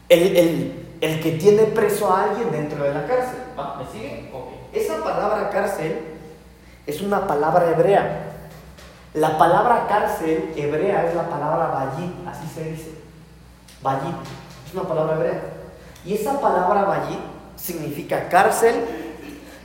[0.08, 3.38] El, el, el, que tiene preso a alguien dentro de la cárcel.
[3.78, 4.30] ¿Me sigue?
[4.72, 5.98] Esa palabra cárcel
[6.86, 8.33] es una palabra hebrea
[9.14, 12.94] la palabra cárcel hebrea es la palabra bayit, así se dice.
[13.80, 14.16] Bayit,
[14.66, 15.40] es una palabra hebrea.
[16.04, 17.20] Y esa palabra bayit
[17.54, 18.74] significa cárcel,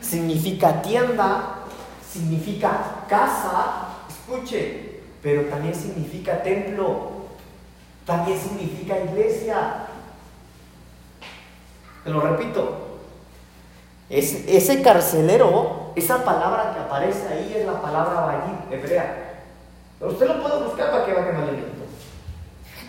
[0.02, 1.62] significa tienda,
[2.08, 7.10] significa casa, escuche, pero también significa templo,
[8.06, 9.88] también significa iglesia.
[12.04, 13.00] Te lo repito,
[14.12, 19.29] es, ese carcelero, esa palabra que aparece ahí es la palabra bayit hebrea.
[20.02, 21.84] Usted lo puede buscar para que vaya al alimento.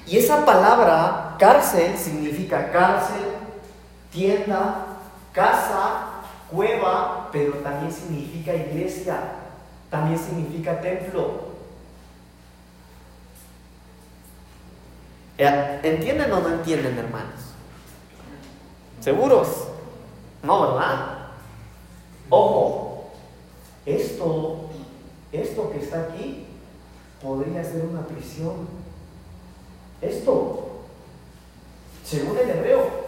[0.07, 3.23] Y esa palabra cárcel significa cárcel,
[4.13, 4.87] tienda,
[5.33, 6.07] casa,
[6.51, 9.21] cueva, pero también significa iglesia,
[9.91, 11.51] también significa templo.
[15.39, 17.41] Eh, ¿Entienden o no entienden, hermanos?
[19.01, 19.69] ¿Seguros?
[20.43, 21.19] No, ¿verdad?
[22.29, 23.11] Ojo,
[23.87, 24.71] esto,
[25.33, 26.47] esto que está aquí
[27.23, 28.69] podría ser una prisión.
[30.01, 30.69] Esto,
[32.05, 33.01] según el hebreo,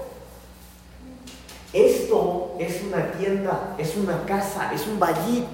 [1.72, 5.46] esto es una tienda, es una casa, es un vallí.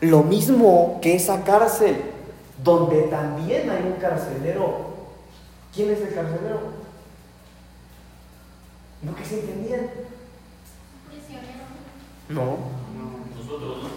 [0.00, 1.96] Lo mismo que esa cárcel,
[2.62, 4.88] donde también hay un carcelero.
[5.74, 6.60] ¿Quién es el carcelero?
[9.02, 9.90] ¿No que se entendían?
[12.28, 12.58] No.
[13.36, 13.88] Nosotros, ¿no?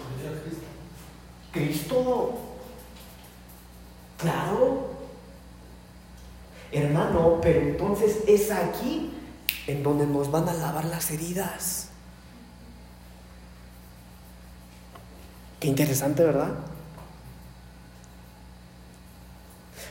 [1.52, 2.51] Cristo.
[4.22, 4.86] Claro.
[6.70, 9.12] Hermano, pero entonces es aquí
[9.66, 11.88] en donde nos van a lavar las heridas.
[15.60, 16.50] Qué interesante, ¿verdad?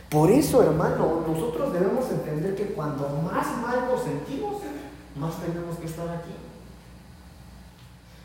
[0.10, 4.62] Por eso, hermano, nosotros debemos entender que cuando más mal nos sentimos,
[5.16, 6.32] más tenemos que estar aquí.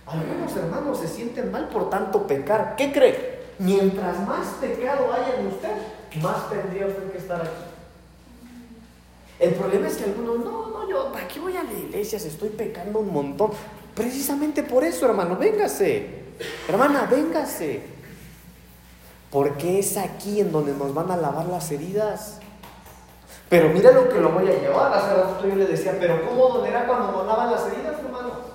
[0.06, 2.74] Algunos hermanos se sienten mal por tanto pecar.
[2.76, 3.46] ¿Qué cree?
[3.58, 5.76] Mientras más pecado haya en usted,
[6.22, 7.50] más tendría usted que estar aquí.
[9.38, 12.28] El problema es que algunos, no, no, yo, ¿para qué voy a la iglesia si
[12.28, 13.50] estoy pecando un montón?
[13.94, 16.24] Precisamente por eso, hermano, véngase.
[16.68, 17.82] Hermana, véngase.
[19.30, 22.40] Porque es aquí en donde nos van a lavar las heridas.
[23.48, 24.92] Pero mira lo que lo voy a llevar.
[24.92, 28.46] Hace rato yo le decía, pero ¿cómo dolerá cuando nos lavan las heridas, hermano?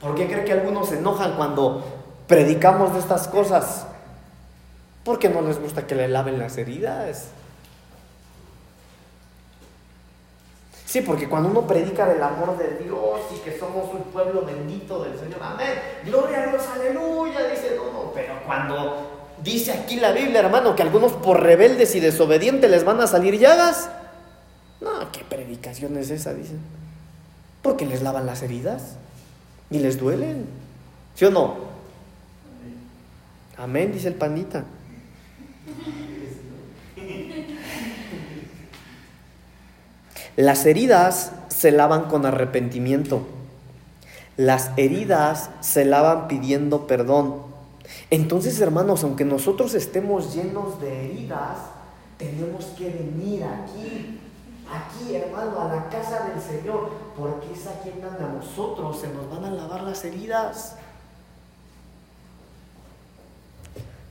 [0.00, 2.01] ¿Por qué cree que algunos se enojan cuando
[2.32, 3.84] predicamos de estas cosas?
[5.04, 7.26] Porque no les gusta que le laven las heridas.
[10.86, 15.04] Sí, porque cuando uno predica del amor de Dios y que somos un pueblo bendito
[15.04, 15.74] del Señor, amén,
[16.06, 20.80] gloria a Dios, aleluya, dice, no, no, pero cuando dice aquí la Biblia, hermano, que
[20.80, 23.90] algunos por rebeldes y desobedientes les van a salir llagas,
[24.80, 26.32] no, ¿qué predicación es esa?
[26.32, 26.60] Dicen,
[27.60, 28.96] porque les lavan las heridas
[29.70, 30.46] y les duelen,
[31.14, 31.71] ¿sí o no?
[33.56, 34.64] Amén, dice el pandita.
[40.36, 43.26] Las heridas se lavan con arrepentimiento.
[44.36, 47.42] Las heridas se lavan pidiendo perdón.
[48.10, 51.58] Entonces, hermanos, aunque nosotros estemos llenos de heridas,
[52.16, 54.20] tenemos que venir aquí,
[54.70, 59.28] aquí, hermano, a la casa del Señor, porque es aquí donde a nosotros se nos
[59.30, 60.76] van a lavar las heridas.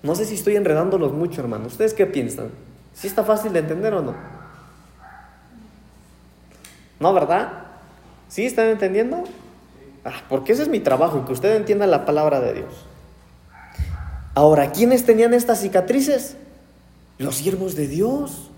[0.04, 1.68] No sé si estoy enredándolos mucho, hermano.
[1.68, 2.49] ¿Ustedes qué piensan?
[2.93, 4.16] ¿Sí está fácil de entender o no?
[6.99, 7.52] ¿No, verdad?
[8.28, 9.24] ¿Sí están entendiendo?
[10.04, 12.74] Ah, porque ese es mi trabajo, que usted entienda la palabra de Dios.
[14.34, 16.38] Ahora, ¿quiénes tenían estas cicatrices?
[17.18, 18.49] Los siervos de Dios.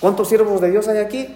[0.00, 1.28] ¿Cuántos siervos de Dios hay aquí?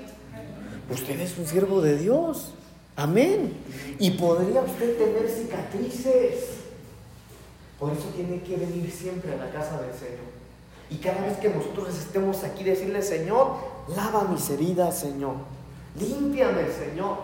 [0.91, 2.53] Usted es un siervo de Dios.
[2.97, 3.53] Amén.
[3.99, 6.60] Y podría usted tener cicatrices.
[7.81, 10.29] Por eso tiene que venir siempre a la casa del Señor.
[10.91, 13.55] Y cada vez que nosotros estemos aquí, decirle, Señor,
[13.97, 15.37] lava mis heridas, Señor.
[15.99, 17.17] Límpiame, Señor.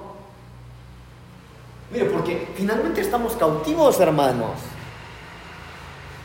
[1.92, 4.52] Mire, porque finalmente estamos cautivos, hermanos.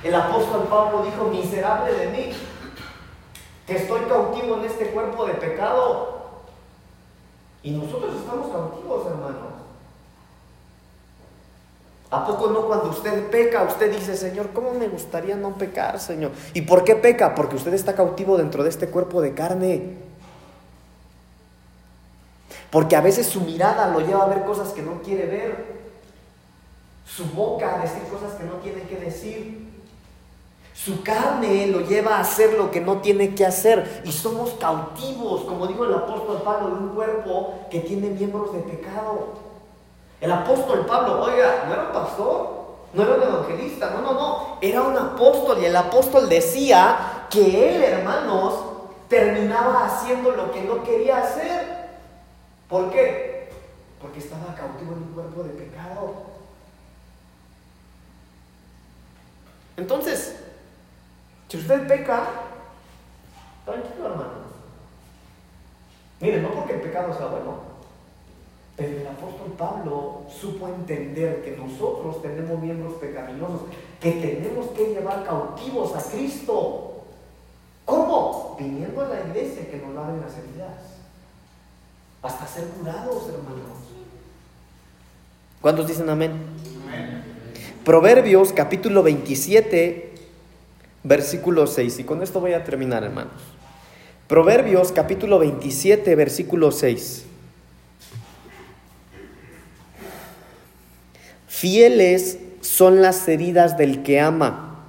[0.03, 2.34] El apóstol Pablo dijo, miserable de mí,
[3.67, 6.21] que estoy cautivo en este cuerpo de pecado.
[7.63, 9.51] Y nosotros estamos cautivos, hermanos.
[12.12, 16.32] ¿A poco no cuando usted peca, usted dice, Señor, ¿cómo me gustaría no pecar, Señor?
[16.53, 17.34] ¿Y por qué peca?
[17.34, 19.97] Porque usted está cautivo dentro de este cuerpo de carne.
[22.70, 25.82] Porque a veces su mirada lo lleva a ver cosas que no quiere ver.
[27.05, 29.70] Su boca a decir cosas que no tiene que decir.
[30.74, 34.01] Su carne lo lleva a hacer lo que no tiene que hacer.
[34.03, 38.59] Y somos cautivos, como dijo el apóstol Pablo, de un cuerpo que tiene miembros de
[38.59, 39.51] pecado.
[40.22, 42.61] El apóstol Pablo, oiga, no era un pastor,
[42.93, 47.76] no era un evangelista, no, no, no, era un apóstol y el apóstol decía que
[47.76, 48.53] él, hermanos,
[49.09, 51.89] terminaba haciendo lo que no quería hacer.
[52.69, 53.51] ¿Por qué?
[53.99, 56.13] Porque estaba cautivo en un cuerpo de pecado.
[59.76, 60.43] Entonces,
[61.47, 62.24] si usted peca,
[63.65, 64.41] tranquilo, hermano.
[66.19, 67.70] Mire, no porque el pecado sea bueno,
[68.76, 73.61] pero el apóstol Pablo supo entender que nosotros tenemos miembros pecaminosos,
[73.99, 77.03] que tenemos que llevar cautivos a Cristo.
[77.86, 78.55] ¿Cómo?
[78.59, 80.99] Viniendo a la iglesia que nos laven las heridas.
[82.24, 83.78] Hasta ser curados, hermanos.
[85.59, 86.32] ¿Cuántos dicen amén?
[86.88, 87.24] amén?
[87.84, 90.13] Proverbios capítulo 27,
[91.03, 91.99] versículo 6.
[91.99, 93.41] Y con esto voy a terminar, hermanos.
[94.28, 97.26] Proverbios capítulo 27, versículo 6.
[101.62, 104.84] Fieles son las heridas del que ama,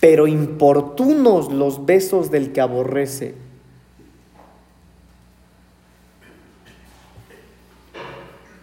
[0.00, 3.34] pero importunos los besos del que aborrece.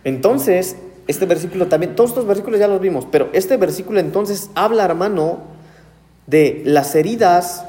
[0.04, 4.86] Entonces, este versículo también, todos estos versículos ya los vimos, pero este versículo entonces habla,
[4.86, 5.42] hermano,
[6.26, 7.66] de las heridas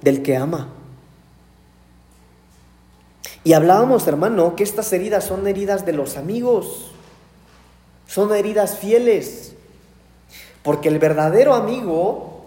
[0.00, 0.68] del que ama.
[3.44, 6.90] Y hablábamos, hermano, que estas heridas son heridas de los amigos,
[8.06, 9.54] son heridas fieles,
[10.62, 12.46] porque el verdadero amigo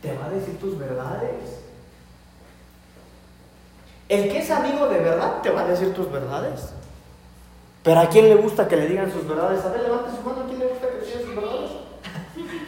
[0.00, 1.60] te va a decir tus verdades.
[4.08, 6.72] El que es amigo de verdad te va a decir tus verdades.
[7.82, 9.64] Pero ¿a quién le gusta que le digan sus verdades?
[9.64, 11.70] A ver, levante su mano, ¿a quién le gusta que le digan sus verdades?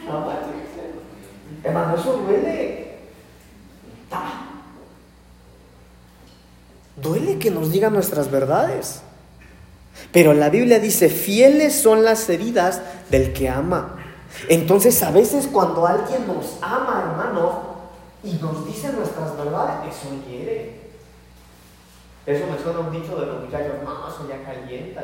[1.64, 2.82] Hermano, eso duele.
[6.97, 9.03] Duele que nos digan nuestras verdades.
[10.12, 13.97] Pero la Biblia dice, fieles son las heridas del que ama.
[14.49, 17.72] Entonces a veces cuando alguien nos ama, hermano,
[18.24, 20.80] y nos dice nuestras verdades, eso hiere.
[22.24, 25.03] Eso me suena un dicho de los muchachos, no, eso ya calienta.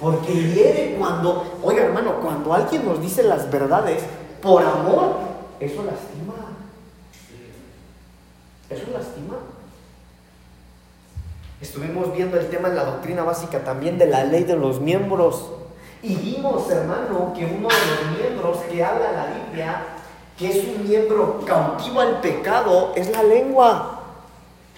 [0.00, 4.02] Porque hiere cuando, oiga hermano, cuando alguien nos dice las verdades
[4.40, 5.16] por amor,
[5.58, 6.34] eso lastima.
[8.70, 9.34] Eso lastima.
[11.60, 15.50] Estuvimos viendo el tema en la doctrina básica también de la ley de los miembros.
[16.02, 19.82] Y vimos, hermano, que uno de los miembros que habla la Biblia,
[20.38, 24.02] que es un miembro cautivo al pecado, es la lengua.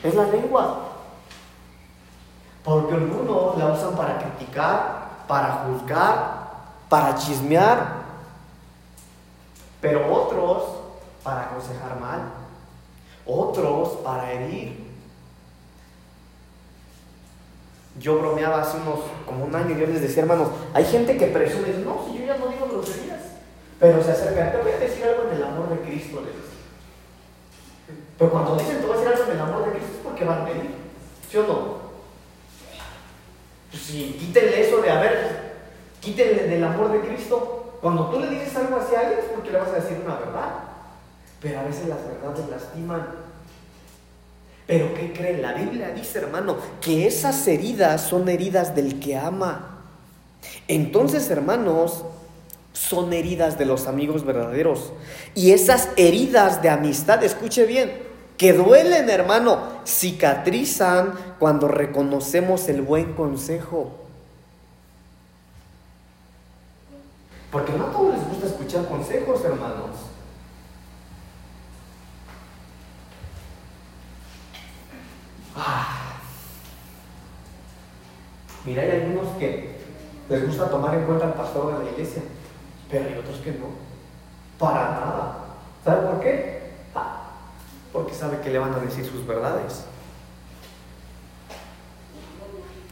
[0.02, 0.86] Es la lengua.
[2.64, 6.48] Porque algunos la usan para criticar, para juzgar,
[6.88, 8.00] para chismear.
[9.82, 10.62] Pero otros
[11.22, 12.20] para aconsejar mal.
[13.26, 14.89] Otros para herir
[17.98, 21.68] yo bromeaba hace unos, como un año, yo les decía, hermanos, hay gente que presume,
[21.84, 23.20] no, si yo ya no digo groserías,
[23.78, 26.50] pero se acerca, te voy a decir algo en el amor de Cristo, les decía.
[28.18, 30.24] Pero cuando dicen, te voy a decir algo en el amor de Cristo, es porque
[30.24, 30.70] van a venir,
[31.28, 31.80] ¿sí o no?
[33.70, 35.54] Pues sí, quítenle eso de, a ver,
[36.00, 37.78] quítenle del amor de Cristo.
[37.80, 40.16] Cuando tú le dices algo así a alguien es porque le vas a decir una
[40.16, 40.64] verdad,
[41.40, 43.19] pero a veces las verdades lastiman.
[44.70, 45.42] Pero ¿qué creen?
[45.42, 49.80] La Biblia dice, hermano, que esas heridas son heridas del que ama.
[50.68, 52.04] Entonces, hermanos,
[52.72, 54.92] son heridas de los amigos verdaderos.
[55.34, 57.90] Y esas heridas de amistad, escuche bien,
[58.38, 63.90] que duelen, hermano, cicatrizan cuando reconocemos el buen consejo.
[67.50, 69.89] Porque no a todos les gusta escuchar consejos, hermanos.
[75.56, 76.16] Ah.
[78.64, 79.80] Mira, hay algunos que
[80.28, 82.22] les gusta tomar en cuenta al pastor de la iglesia,
[82.90, 83.66] pero hay otros que no.
[84.58, 85.38] Para nada.
[85.84, 86.70] ¿Sabe por qué?
[86.94, 87.30] Ah,
[87.92, 89.84] porque sabe que le van a decir sus verdades.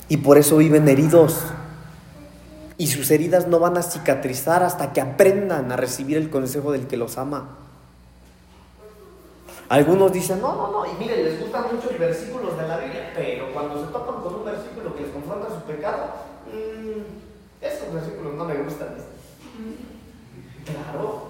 [0.09, 1.43] Y por eso viven heridos.
[2.79, 6.87] Y sus heridas no van a cicatrizar hasta que aprendan a recibir el consejo del
[6.87, 7.68] que los ama.
[9.69, 13.13] Algunos dicen, no, no, no, y miren, les gustan mucho los versículos de la Biblia,
[13.15, 16.07] pero cuando se topan con un versículo que les confronta su pecado,
[16.47, 18.89] mmm, esos versículos no me gustan.
[20.65, 21.29] Claro,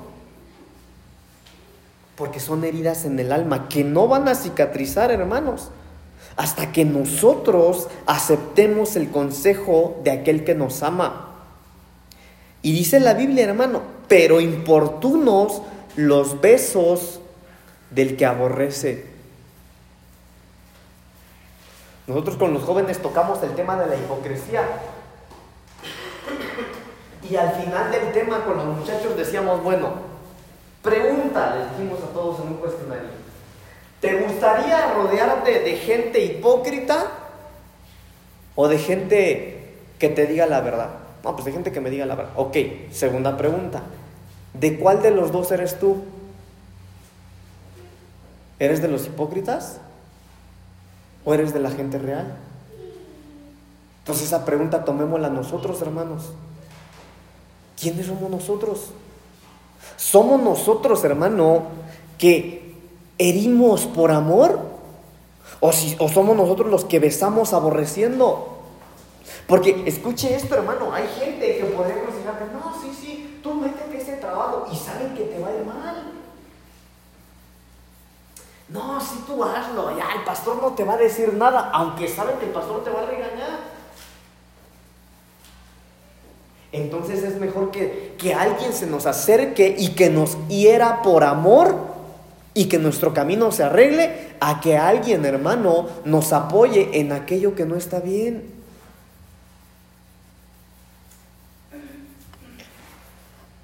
[2.18, 5.70] porque son heridas en el alma que no van a cicatrizar, hermanos,
[6.36, 11.36] hasta que nosotros aceptemos el consejo de aquel que nos ama.
[12.60, 15.62] Y dice la Biblia, hermano, pero importunos
[15.94, 17.20] los besos
[17.90, 19.06] del que aborrece.
[22.06, 24.62] Nosotros con los jóvenes tocamos el tema de la hipocresía.
[27.28, 29.90] Y al final del tema con los muchachos decíamos, bueno,
[30.82, 33.10] pregunta, les dijimos a todos en un cuestionario,
[34.00, 37.06] ¿te gustaría rodearte de gente hipócrita
[38.54, 40.88] o de gente que te diga la verdad?
[41.22, 42.32] No, pues de gente que me diga la verdad.
[42.36, 42.56] Ok,
[42.90, 43.82] segunda pregunta,
[44.54, 46.02] ¿de cuál de los dos eres tú?
[48.58, 49.78] ¿Eres de los hipócritas?
[51.24, 52.36] ¿O eres de la gente real?
[54.00, 56.32] Entonces esa pregunta tomémosla nosotros, hermanos.
[57.80, 58.90] ¿Quiénes somos nosotros?
[59.96, 61.64] ¿Somos nosotros, hermano,
[62.16, 62.74] que
[63.18, 64.60] herimos por amor?
[65.60, 68.58] ¿O, si, ¿O somos nosotros los que besamos aborreciendo?
[69.46, 74.16] Porque escuche esto, hermano, hay gente que podría considerar, no, sí, sí, tú métete ese
[74.16, 76.12] trabajo y saben que te va a ir mal.
[78.68, 82.34] No, si tú hazlo, ya el pastor no te va a decir nada, aunque sabe
[82.38, 83.78] que el pastor te va a regañar.
[86.70, 91.76] Entonces es mejor que, que alguien se nos acerque y que nos hiera por amor
[92.52, 97.64] y que nuestro camino se arregle a que alguien, hermano, nos apoye en aquello que
[97.64, 98.52] no está bien.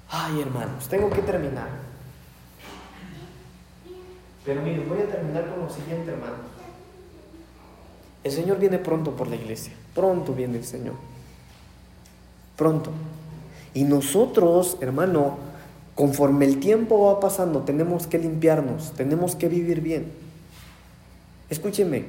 [0.09, 1.84] Ay, hermanos, tengo que terminar.
[4.45, 6.39] Pero miren, voy a terminar con lo siguiente, hermanos.
[8.23, 9.73] El Señor viene pronto por la iglesia.
[9.93, 10.95] Pronto viene el Señor.
[12.55, 12.91] Pronto.
[13.73, 15.37] Y nosotros, hermano,
[15.95, 20.11] conforme el tiempo va pasando, tenemos que limpiarnos, tenemos que vivir bien.
[21.49, 22.05] Escúcheme,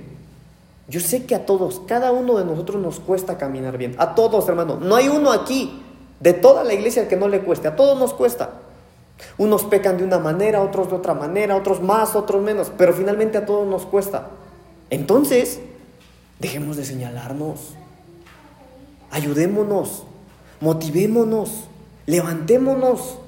[0.88, 3.94] yo sé que a todos, cada uno de nosotros nos cuesta caminar bien.
[3.98, 4.78] A todos, hermano.
[4.80, 5.82] No hay uno aquí
[6.20, 7.68] de toda la iglesia que no le cueste.
[7.68, 8.60] A todos nos cuesta.
[9.38, 12.70] Unos pecan de una manera, otros de otra manera, otros más, otros menos.
[12.76, 14.28] Pero finalmente a todos nos cuesta.
[14.90, 15.60] Entonces,
[16.38, 17.74] dejemos de señalarnos.
[19.10, 20.04] Ayudémonos.
[20.60, 21.64] Motivémonos.
[22.06, 23.18] Levantémonos.